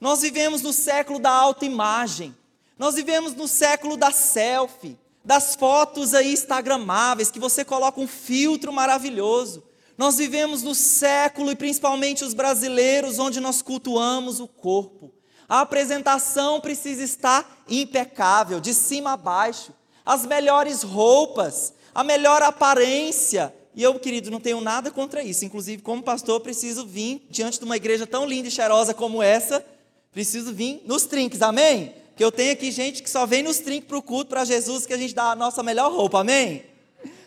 [0.00, 2.34] Nós vivemos no século da autoimagem.
[2.78, 4.98] Nós vivemos no século da selfie,
[5.28, 9.62] das fotos aí instagramáveis, que você coloca um filtro maravilhoso.
[9.98, 15.12] Nós vivemos no século, e principalmente os brasileiros, onde nós cultuamos o corpo.
[15.46, 19.74] A apresentação precisa estar impecável, de cima a baixo.
[20.02, 23.54] As melhores roupas, a melhor aparência.
[23.74, 25.44] E eu, querido, não tenho nada contra isso.
[25.44, 29.62] Inclusive, como pastor, preciso vir diante de uma igreja tão linda e cheirosa como essa.
[30.10, 31.97] Preciso vir nos trinques, amém?
[32.18, 34.84] Que eu tenho aqui gente que só vem nos trinques para o culto, para Jesus,
[34.84, 36.64] que a gente dá a nossa melhor roupa, amém?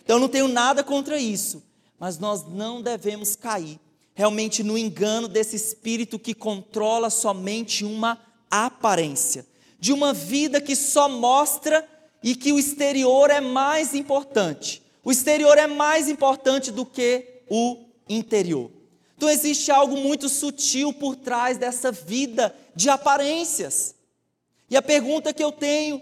[0.04, 1.64] Então, não tenho nada contra isso.
[1.98, 3.80] Mas nós não devemos cair
[4.14, 8.20] realmente no engano desse espírito que controla somente uma
[8.50, 9.46] aparência,
[9.80, 11.88] de uma vida que só mostra
[12.22, 14.84] e que o exterior é mais importante.
[15.06, 17.78] O exterior é mais importante do que o
[18.10, 18.70] interior.
[19.16, 23.96] Então existe algo muito sutil por trás dessa vida de aparências.
[24.72, 26.02] E a pergunta que eu tenho: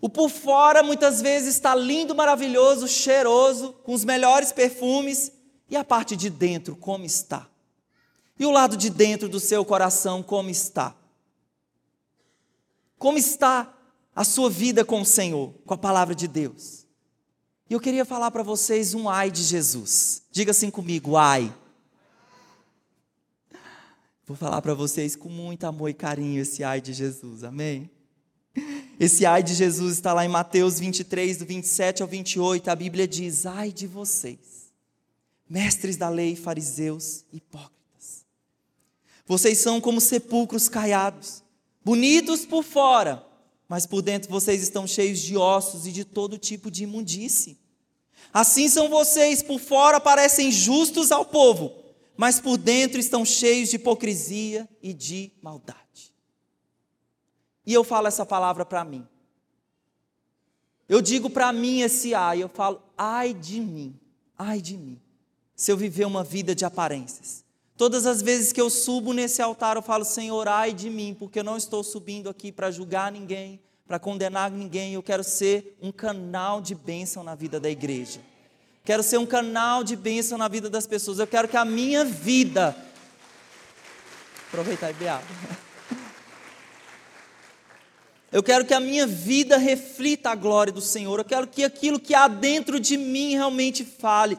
[0.00, 5.30] o por fora muitas vezes está lindo, maravilhoso, cheiroso, com os melhores perfumes,
[5.70, 7.48] e a parte de dentro como está?
[8.36, 10.96] E o lado de dentro do seu coração como está?
[12.98, 13.72] Como está
[14.14, 16.84] a sua vida com o Senhor, com a palavra de Deus?
[17.68, 20.22] E eu queria falar para vocês um ai de Jesus.
[20.32, 21.54] Diga assim comigo, ai.
[24.30, 27.90] Vou falar para vocês com muito amor e carinho esse ai de Jesus, amém?
[29.00, 32.70] Esse ai de Jesus está lá em Mateus 23, do 27 ao 28.
[32.70, 34.70] A Bíblia diz: Ai de vocês,
[35.48, 38.24] mestres da lei, fariseus, hipócritas.
[39.26, 41.42] Vocês são como sepulcros caiados,
[41.84, 43.26] bonitos por fora,
[43.68, 47.58] mas por dentro vocês estão cheios de ossos e de todo tipo de imundície.
[48.32, 51.79] Assim são vocês, por fora parecem justos ao povo
[52.20, 56.14] mas por dentro estão cheios de hipocrisia e de maldade.
[57.64, 59.08] E eu falo essa palavra para mim.
[60.86, 63.98] Eu digo para mim esse ai, eu falo, ai de mim,
[64.36, 65.00] ai de mim,
[65.56, 67.42] se eu viver uma vida de aparências.
[67.74, 71.38] Todas as vezes que eu subo nesse altar, eu falo, Senhor, ai de mim, porque
[71.38, 75.90] eu não estou subindo aqui para julgar ninguém, para condenar ninguém, eu quero ser um
[75.90, 78.20] canal de bênção na vida da igreja.
[78.84, 81.18] Quero ser um canal de bênção na vida das pessoas.
[81.18, 82.76] Eu quero que a minha vida.
[84.48, 85.22] Aproveitar e bear.
[88.32, 91.18] Eu quero que a minha vida reflita a glória do Senhor.
[91.18, 94.38] Eu quero que aquilo que há dentro de mim realmente fale.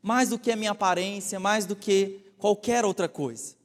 [0.00, 3.56] Mais do que a minha aparência, mais do que qualquer outra coisa.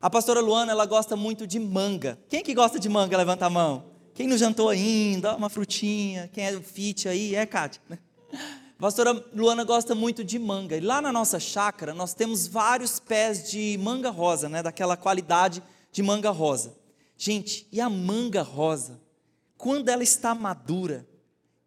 [0.00, 2.18] A pastora Luana, ela gosta muito de manga.
[2.26, 3.16] Quem que gosta de manga?
[3.18, 3.84] Levanta a mão.
[4.14, 5.36] Quem não jantou ainda?
[5.36, 6.30] Uma frutinha.
[6.32, 7.34] Quem é fit aí?
[7.34, 7.82] É, Kátia?
[8.78, 10.76] A pastora Luana gosta muito de manga.
[10.76, 14.62] E lá na nossa chácara, nós temos vários pés de manga rosa, né?
[14.62, 15.62] Daquela qualidade
[15.92, 16.74] de manga rosa.
[17.16, 19.00] Gente, e a manga rosa,
[19.56, 21.06] quando ela está madura,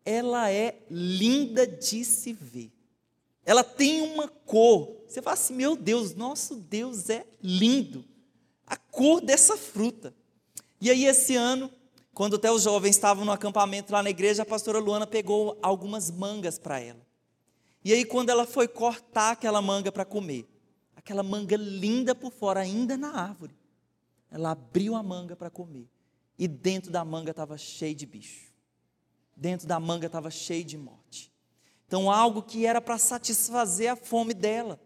[0.04, 2.72] ela é linda de se ver.
[3.46, 4.98] Ela tem uma cor.
[5.08, 8.04] Você fala assim: meu Deus, nosso Deus é lindo.
[8.66, 10.14] A cor dessa fruta.
[10.82, 11.72] E aí, esse ano,
[12.18, 16.10] quando até os jovens estavam no acampamento lá na igreja, a pastora Luana pegou algumas
[16.10, 17.06] mangas para ela.
[17.86, 20.48] E aí, quando ela foi cortar aquela manga para comer,
[20.96, 23.56] aquela manga linda por fora, ainda na árvore,
[24.32, 25.88] ela abriu a manga para comer.
[26.40, 28.52] E dentro da manga estava cheio de bicho.
[29.36, 31.32] Dentro da manga estava cheio de morte.
[31.86, 34.82] Então, algo que era para satisfazer a fome dela.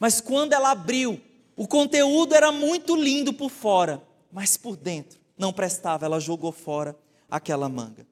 [0.00, 1.20] Mas quando ela abriu,
[1.54, 4.02] o conteúdo era muito lindo por fora,
[4.32, 6.96] mas por dentro não prestava, ela jogou fora
[7.28, 8.06] aquela manga.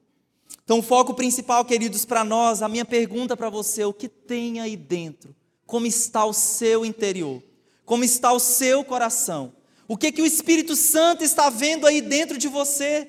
[0.63, 4.59] Então, o foco principal, queridos, para nós, a minha pergunta para você, o que tem
[4.59, 5.33] aí dentro?
[5.65, 7.41] Como está o seu interior?
[7.85, 9.53] Como está o seu coração?
[9.87, 13.07] O que que o Espírito Santo está vendo aí dentro de você?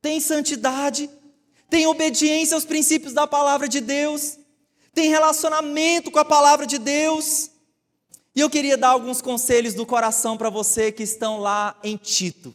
[0.00, 1.08] Tem santidade?
[1.68, 4.38] Tem obediência aos princípios da palavra de Deus?
[4.94, 7.50] Tem relacionamento com a palavra de Deus?
[8.34, 12.54] E eu queria dar alguns conselhos do coração para você que estão lá em Tito.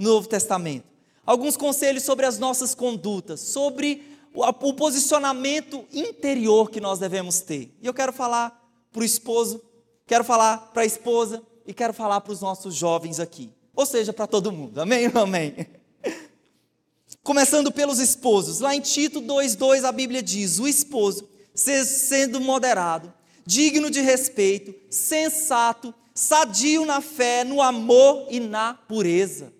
[0.00, 0.86] Novo Testamento.
[1.24, 4.02] Alguns conselhos sobre as nossas condutas, sobre
[4.34, 7.76] o posicionamento interior que nós devemos ter.
[7.82, 8.58] E eu quero falar
[8.90, 9.62] para o esposo,
[10.06, 13.52] quero falar para a esposa e quero falar para os nossos jovens aqui.
[13.76, 14.80] Ou seja, para todo mundo.
[14.80, 15.54] Amém ou amém?
[17.22, 18.60] Começando pelos esposos.
[18.60, 23.12] Lá em Tito 2,2 a Bíblia diz: o esposo, sendo moderado,
[23.44, 29.52] digno de respeito, sensato, sadio na fé, no amor e na pureza.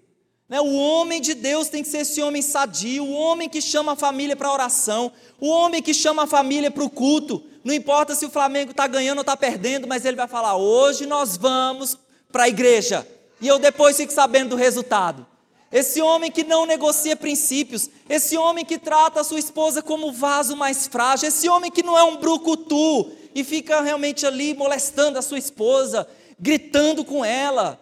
[0.50, 0.60] Né?
[0.60, 3.96] O homem de Deus tem que ser esse homem sadio, o homem que chama a
[3.96, 7.40] família para oração, o homem que chama a família para o culto.
[7.62, 11.06] Não importa se o Flamengo está ganhando ou está perdendo, mas ele vai falar: hoje
[11.06, 11.96] nós vamos
[12.32, 13.06] para a igreja.
[13.40, 15.24] E eu depois fico sabendo do resultado.
[15.70, 20.56] Esse homem que não negocia princípios, esse homem que trata a sua esposa como vaso
[20.56, 25.22] mais frágil, esse homem que não é um brucutu e fica realmente ali molestando a
[25.22, 26.08] sua esposa,
[26.40, 27.80] gritando com ela,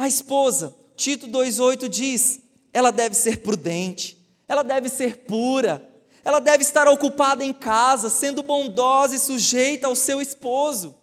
[0.00, 2.40] a esposa, Tito 2,8 diz:
[2.72, 4.16] ela deve ser prudente,
[4.48, 5.86] ela deve ser pura,
[6.24, 10.94] ela deve estar ocupada em casa, sendo bondosa e sujeita ao seu esposo.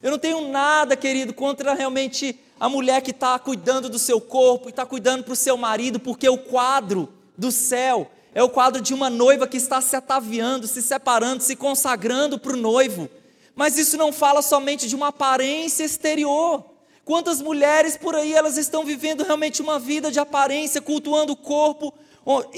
[0.00, 4.68] Eu não tenho nada, querido, contra realmente a mulher que está cuidando do seu corpo
[4.68, 8.80] e está cuidando para o seu marido, porque o quadro do céu é o quadro
[8.80, 13.10] de uma noiva que está se ataviando, se separando, se consagrando para o noivo.
[13.54, 16.77] Mas isso não fala somente de uma aparência exterior.
[17.08, 21.94] Quantas mulheres por aí elas estão vivendo realmente uma vida de aparência, cultuando o corpo,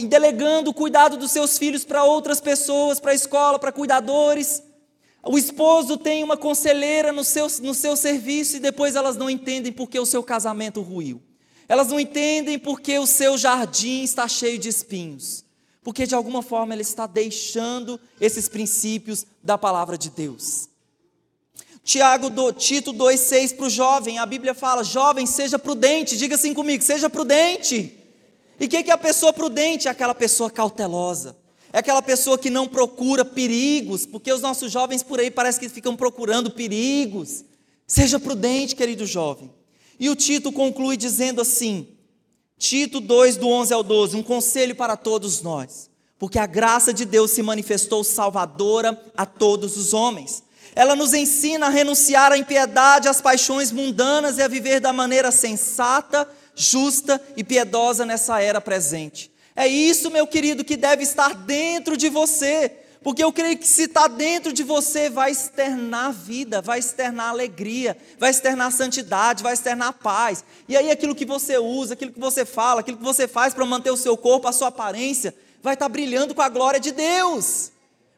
[0.08, 4.60] delegando o cuidado dos seus filhos para outras pessoas, para a escola, para cuidadores.
[5.22, 9.70] O esposo tem uma conselheira no seu, no seu serviço e depois elas não entendem
[9.70, 11.22] porque o seu casamento ruiu.
[11.68, 15.44] Elas não entendem porque o seu jardim está cheio de espinhos.
[15.80, 20.69] Porque de alguma forma ele está deixando esses princípios da palavra de Deus.
[21.90, 26.54] Tiago do, Tito 2,6 para o jovem, a Bíblia fala: jovem, seja prudente, diga assim
[26.54, 27.98] comigo, seja prudente.
[28.60, 29.88] E o que, que é a pessoa prudente?
[29.88, 31.36] É aquela pessoa cautelosa,
[31.72, 35.68] é aquela pessoa que não procura perigos, porque os nossos jovens por aí parece que
[35.68, 37.44] ficam procurando perigos.
[37.88, 39.50] Seja prudente, querido jovem.
[39.98, 41.88] E o Tito conclui dizendo assim,
[42.56, 47.04] Tito 2, do 11 ao 12, um conselho para todos nós, porque a graça de
[47.04, 50.44] Deus se manifestou salvadora a todos os homens
[50.80, 55.30] ela nos ensina a renunciar à impiedade, às paixões mundanas e a viver da maneira
[55.30, 59.30] sensata, justa e piedosa nessa era presente.
[59.54, 62.72] É isso, meu querido, que deve estar dentro de você,
[63.02, 67.94] porque eu creio que se está dentro de você, vai externar vida, vai externar alegria,
[68.18, 70.42] vai externar santidade, vai externar paz.
[70.66, 73.66] E aí aquilo que você usa, aquilo que você fala, aquilo que você faz para
[73.66, 77.70] manter o seu corpo, a sua aparência, vai estar brilhando com a glória de Deus.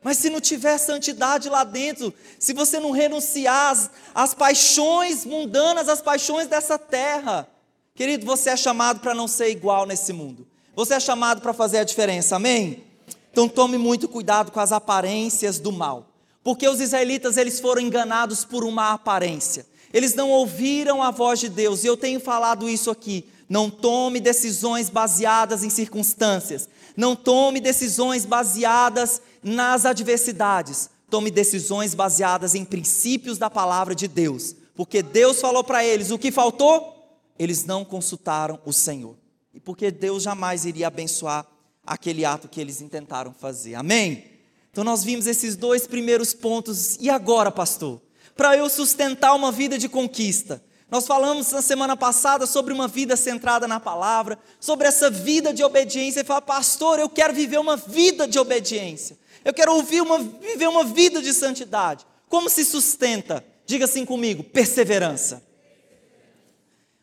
[0.02, 5.88] Mas se não tiver santidade lá dentro, se você não renunciar às, às paixões mundanas,
[5.88, 7.48] às paixões dessa terra,
[7.94, 10.46] querido, você é chamado para não ser igual nesse mundo.
[10.74, 12.84] Você é chamado para fazer a diferença, amém?
[13.30, 16.08] Então tome muito cuidado com as aparências do mal.
[16.42, 19.64] Porque os israelitas eles foram enganados por uma aparência.
[19.92, 23.24] Eles não ouviram a voz de Deus, e eu tenho falado isso aqui.
[23.48, 26.68] Não tome decisões baseadas em circunstâncias.
[26.96, 30.88] Não tome decisões baseadas nas adversidades.
[31.10, 34.54] Tome decisões baseadas em princípios da palavra de Deus.
[34.74, 37.20] Porque Deus falou para eles o que faltou?
[37.38, 39.16] Eles não consultaram o Senhor.
[39.52, 41.46] E porque Deus jamais iria abençoar
[41.84, 43.74] aquele ato que eles intentaram fazer.
[43.74, 44.24] Amém?
[44.70, 46.96] Então nós vimos esses dois primeiros pontos.
[47.00, 48.00] E agora, pastor?
[48.34, 53.16] Para eu sustentar uma vida de conquista, nós falamos na semana passada sobre uma vida
[53.16, 56.20] centrada na palavra, sobre essa vida de obediência.
[56.20, 59.18] E fala, pastor, eu quero viver uma vida de obediência.
[59.44, 62.06] Eu quero ouvir uma, viver uma vida de santidade.
[62.28, 63.44] Como se sustenta?
[63.66, 65.42] Diga assim comigo: perseverança.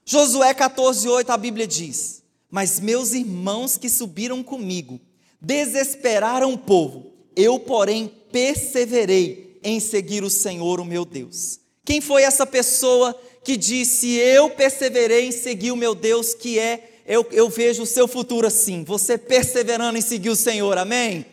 [0.06, 5.00] Josué 14,8 a Bíblia diz: Mas meus irmãos que subiram comigo
[5.42, 11.60] desesperaram o povo, eu, porém, perseverei em seguir o Senhor, o meu Deus.
[11.86, 17.02] Quem foi essa pessoa que disse: Eu perseverei em seguir o meu Deus, que é,
[17.06, 21.26] eu, eu vejo o seu futuro assim, você perseverando em seguir o Senhor, amém?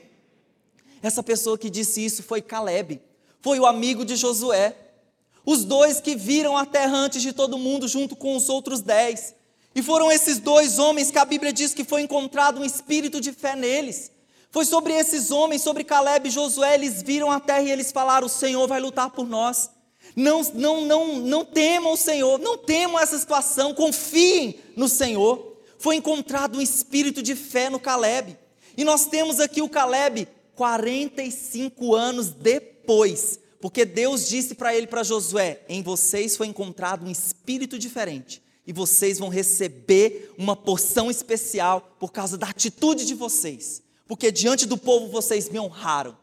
[1.06, 3.00] Essa pessoa que disse isso foi Caleb,
[3.40, 4.76] foi o amigo de Josué.
[5.44, 9.32] Os dois que viram a terra antes de todo mundo, junto com os outros dez.
[9.72, 13.30] E foram esses dois homens que a Bíblia diz que foi encontrado um espírito de
[13.32, 14.10] fé neles.
[14.50, 18.26] Foi sobre esses homens, sobre Caleb e Josué, eles viram a terra e eles falaram:
[18.26, 19.70] O Senhor vai lutar por nós.
[20.16, 25.56] Não, não, não, não temam o Senhor, não temam essa situação, confiem no Senhor.
[25.78, 28.36] Foi encontrado um espírito de fé no Caleb.
[28.76, 30.26] E nós temos aqui o Caleb
[30.56, 37.10] 45 anos depois, porque Deus disse para ele, para Josué: em vocês foi encontrado um
[37.10, 43.82] espírito diferente, e vocês vão receber uma porção especial por causa da atitude de vocês,
[44.08, 46.16] porque diante do povo vocês me honraram.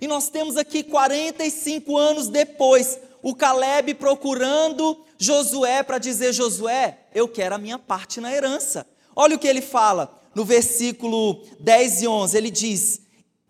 [0.00, 7.28] E nós temos aqui 45 anos depois, o Caleb procurando Josué para dizer: Josué, eu
[7.28, 8.86] quero a minha parte na herança.
[9.14, 13.05] Olha o que ele fala no versículo 10 e 11: ele diz: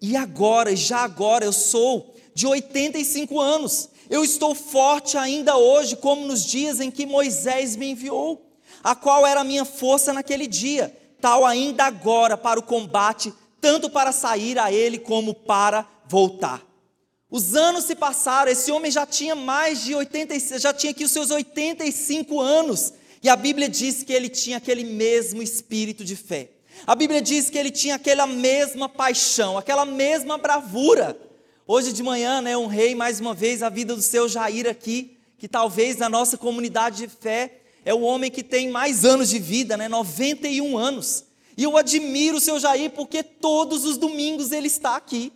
[0.09, 6.24] E agora, já agora, eu sou de 85 anos, eu estou forte ainda hoje, como
[6.24, 8.40] nos dias em que Moisés me enviou,
[8.84, 13.90] a qual era a minha força naquele dia, tal ainda agora para o combate, tanto
[13.90, 16.64] para sair a ele como para voltar.
[17.28, 21.11] Os anos se passaram, esse homem já tinha mais de 86, já tinha aqui os
[21.11, 26.50] seus 85 anos, e a Bíblia diz que ele tinha aquele mesmo espírito de fé.
[26.85, 31.18] A Bíblia diz que ele tinha aquela mesma paixão, aquela mesma bravura.
[31.66, 35.49] Hoje de manhã, né, honrei mais uma vez a vida do seu Jair aqui, que
[35.49, 39.77] talvez na nossa comunidade de fé é o homem que tem mais anos de vida,
[39.77, 41.24] né, 91 anos.
[41.57, 45.33] E eu admiro o seu Jair porque todos os domingos ele está aqui.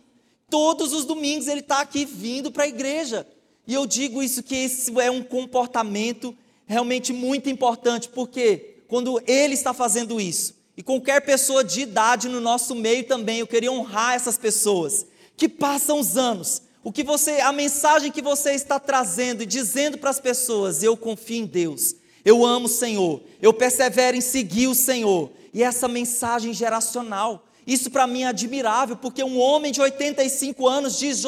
[0.49, 3.25] Todos os domingos ele está aqui vindo para a igreja.
[3.65, 6.35] E eu digo isso que esse é um comportamento
[6.65, 12.39] realmente muito importante, porque quando ele está fazendo isso, e qualquer pessoa de idade no
[12.39, 15.05] nosso meio também, eu queria honrar essas pessoas
[15.35, 19.97] que passam os anos, o que você, a mensagem que você está trazendo e dizendo
[19.97, 21.95] para as pessoas, eu confio em Deus.
[22.23, 23.21] Eu amo o Senhor.
[23.41, 25.31] Eu persevero em seguir o Senhor.
[25.53, 30.97] E essa mensagem geracional, isso para mim é admirável, porque um homem de 85 anos
[30.97, 31.23] diz: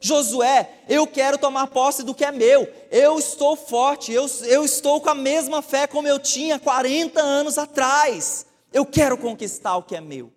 [0.00, 2.68] Josué, eu quero tomar posse do que é meu.
[2.90, 7.58] Eu estou forte, eu, eu estou com a mesma fé como eu tinha 40 anos
[7.58, 8.45] atrás.
[8.72, 10.32] Eu quero conquistar o que é meu.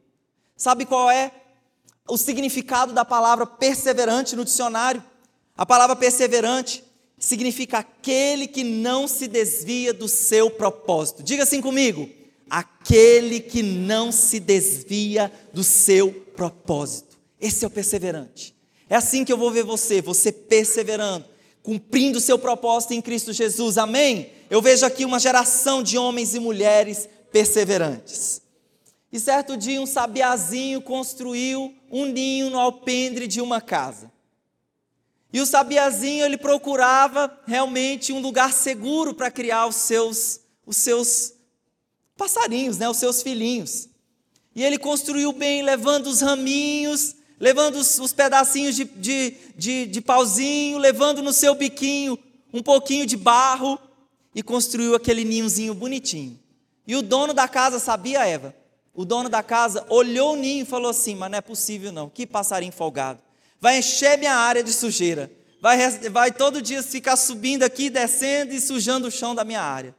[0.56, 1.32] Sabe qual é
[2.08, 5.04] o significado da palavra perseverante no dicionário?
[5.56, 6.84] A palavra perseverante
[7.18, 11.22] significa aquele que não se desvia do seu propósito.
[11.22, 12.10] Diga assim comigo:
[12.50, 17.18] aquele que não se desvia do seu propósito.
[17.40, 18.56] Esse é o perseverante.
[18.90, 21.26] É assim que eu vou ver você, você perseverando,
[21.62, 23.78] cumprindo o seu propósito em Cristo Jesus.
[23.78, 24.32] Amém?
[24.50, 28.42] Eu vejo aqui uma geração de homens e mulheres perseverantes.
[29.12, 34.12] E certo dia um sabiazinho construiu um ninho no alpendre de uma casa.
[35.32, 41.34] E o sabiazinho ele procurava realmente um lugar seguro para criar os seus os seus
[42.16, 43.90] passarinhos, né, os seus filhinhos.
[44.56, 50.02] E ele construiu bem, levando os raminhos, levando os, os pedacinhos de, de, de, de
[50.02, 52.20] pauzinho, levando no seu biquinho
[52.54, 53.80] um pouquinho de barro
[54.36, 56.39] e construiu aquele ninhozinho bonitinho.
[56.90, 58.52] E o dono da casa sabia, Eva?
[58.96, 62.10] O dono da casa olhou o ninho e falou assim: Mas não é possível, não.
[62.10, 63.22] Que passarinho folgado.
[63.62, 65.32] Vai encher minha área de sujeira.
[65.62, 65.78] Vai,
[66.10, 69.96] vai todo dia ficar subindo aqui, descendo e sujando o chão da minha área.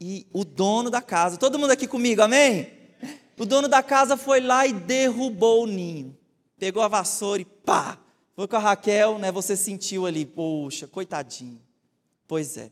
[0.00, 2.70] E o dono da casa, todo mundo aqui comigo, amém?
[3.36, 6.16] O dono da casa foi lá e derrubou o ninho.
[6.56, 7.98] Pegou a vassoura e pá!
[8.36, 9.32] Foi com a Raquel, né?
[9.32, 11.60] Você sentiu ali, poxa, coitadinho.
[12.28, 12.70] Pois é,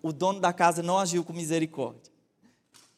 [0.00, 2.14] o dono da casa não agiu com misericórdia.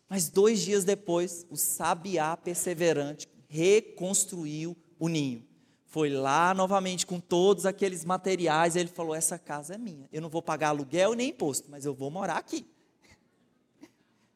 [0.08, 5.46] Mas dois dias depois, o sabiá perseverante reconstruiu o ninho.
[5.86, 8.76] Foi lá novamente com todos aqueles materiais.
[8.76, 10.08] Ele falou: Essa casa é minha.
[10.12, 12.66] Eu não vou pagar aluguel nem imposto, mas eu vou morar aqui.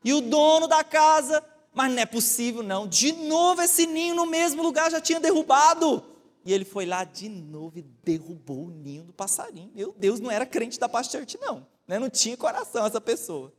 [0.04, 2.86] E o dono da casa, mas não é possível não.
[2.86, 6.02] De novo esse ninho no mesmo lugar já tinha derrubado.
[6.44, 9.70] E ele foi lá de novo e derrubou o ninho do passarinho.
[9.74, 11.66] Meu Deus, não era crente da Church, não.
[11.86, 11.98] Né?
[11.98, 13.52] Não tinha coração essa pessoa.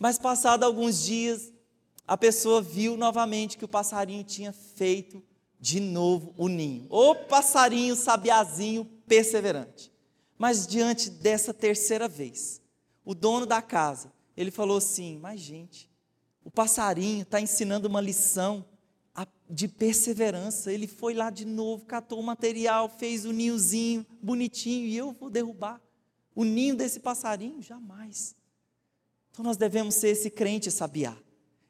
[0.00, 1.52] Mas passado alguns dias,
[2.08, 5.22] a pessoa viu novamente que o passarinho tinha feito
[5.60, 6.86] de novo o ninho.
[6.88, 9.92] O passarinho sabiazinho perseverante.
[10.38, 12.62] Mas diante dessa terceira vez,
[13.04, 15.90] o dono da casa ele falou assim: Mas, gente,
[16.42, 18.64] o passarinho está ensinando uma lição
[19.50, 20.72] de perseverança.
[20.72, 25.28] Ele foi lá de novo, catou o material, fez o ninhozinho bonitinho e eu vou
[25.28, 25.78] derrubar
[26.34, 27.60] o ninho desse passarinho?
[27.60, 28.34] Jamais.
[29.40, 31.16] Então nós devemos ser esse crente sabiá,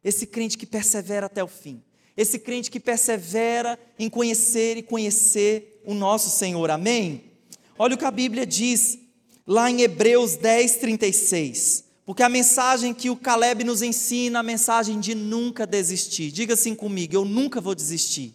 [0.03, 1.81] esse crente que persevera até o fim,
[2.17, 6.69] esse crente que persevera em conhecer e conhecer o nosso Senhor.
[6.69, 7.31] Amém?
[7.79, 8.99] Olha o que a Bíblia diz
[9.47, 11.85] lá em Hebreus 10, 36.
[12.05, 16.33] Porque a mensagem que o Caleb nos ensina, a mensagem de nunca desistir.
[16.33, 18.35] Diga assim comigo: eu nunca vou desistir.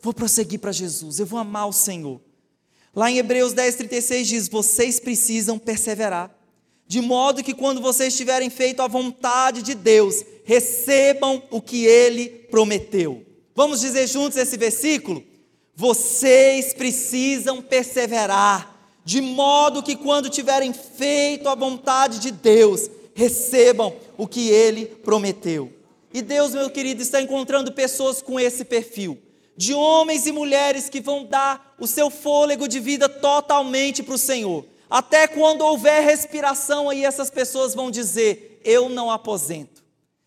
[0.00, 2.20] Vou prosseguir para Jesus, eu vou amar o Senhor.
[2.92, 6.36] Lá em Hebreus 10, 36 diz: vocês precisam perseverar,
[6.90, 12.28] de modo que quando vocês tiverem feito a vontade de Deus, recebam o que ele
[12.50, 13.24] prometeu.
[13.54, 15.22] Vamos dizer juntos esse versículo?
[15.76, 24.26] Vocês precisam perseverar de modo que quando tiverem feito a vontade de Deus, recebam o
[24.26, 25.72] que ele prometeu.
[26.12, 29.16] E Deus, meu querido, está encontrando pessoas com esse perfil,
[29.56, 34.18] de homens e mulheres que vão dar o seu fôlego de vida totalmente para o
[34.18, 34.66] Senhor.
[34.90, 39.84] Até quando houver respiração, aí essas pessoas vão dizer: Eu não aposento,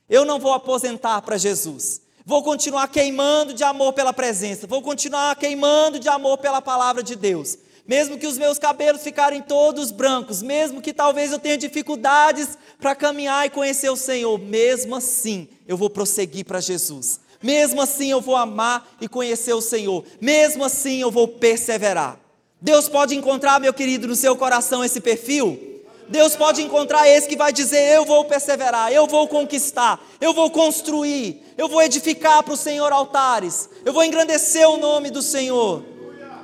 [0.09, 2.01] eu não vou aposentar para Jesus.
[2.25, 7.15] Vou continuar queimando de amor pela presença, vou continuar queimando de amor pela palavra de
[7.15, 12.57] Deus mesmo que os meus cabelos ficarem todos brancos, mesmo que talvez eu tenha dificuldades
[12.79, 17.19] para caminhar e conhecer o Senhor, mesmo assim eu vou prosseguir para Jesus.
[17.41, 20.05] Mesmo assim eu vou amar e conhecer o Senhor.
[20.21, 22.17] Mesmo assim eu vou perseverar.
[22.63, 25.81] Deus pode encontrar, meu querido, no seu coração esse perfil?
[26.07, 30.49] Deus pode encontrar esse que vai dizer: Eu vou perseverar, eu vou conquistar, eu vou
[30.49, 35.83] construir, eu vou edificar para o Senhor altares, eu vou engrandecer o nome do Senhor.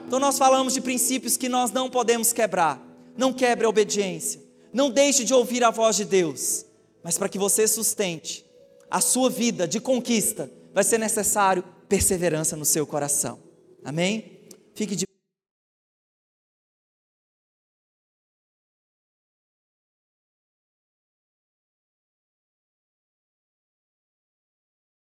[0.06, 2.86] Então nós falamos de princípios que nós não podemos quebrar.
[3.16, 4.42] Não quebre a obediência.
[4.74, 6.66] Não deixe de ouvir a voz de Deus.
[7.02, 8.46] Mas para que você sustente
[8.92, 13.40] a sua vida de conquista, vai ser necessário perseverança no seu coração.
[13.86, 14.40] Amém?
[14.74, 15.09] Fique de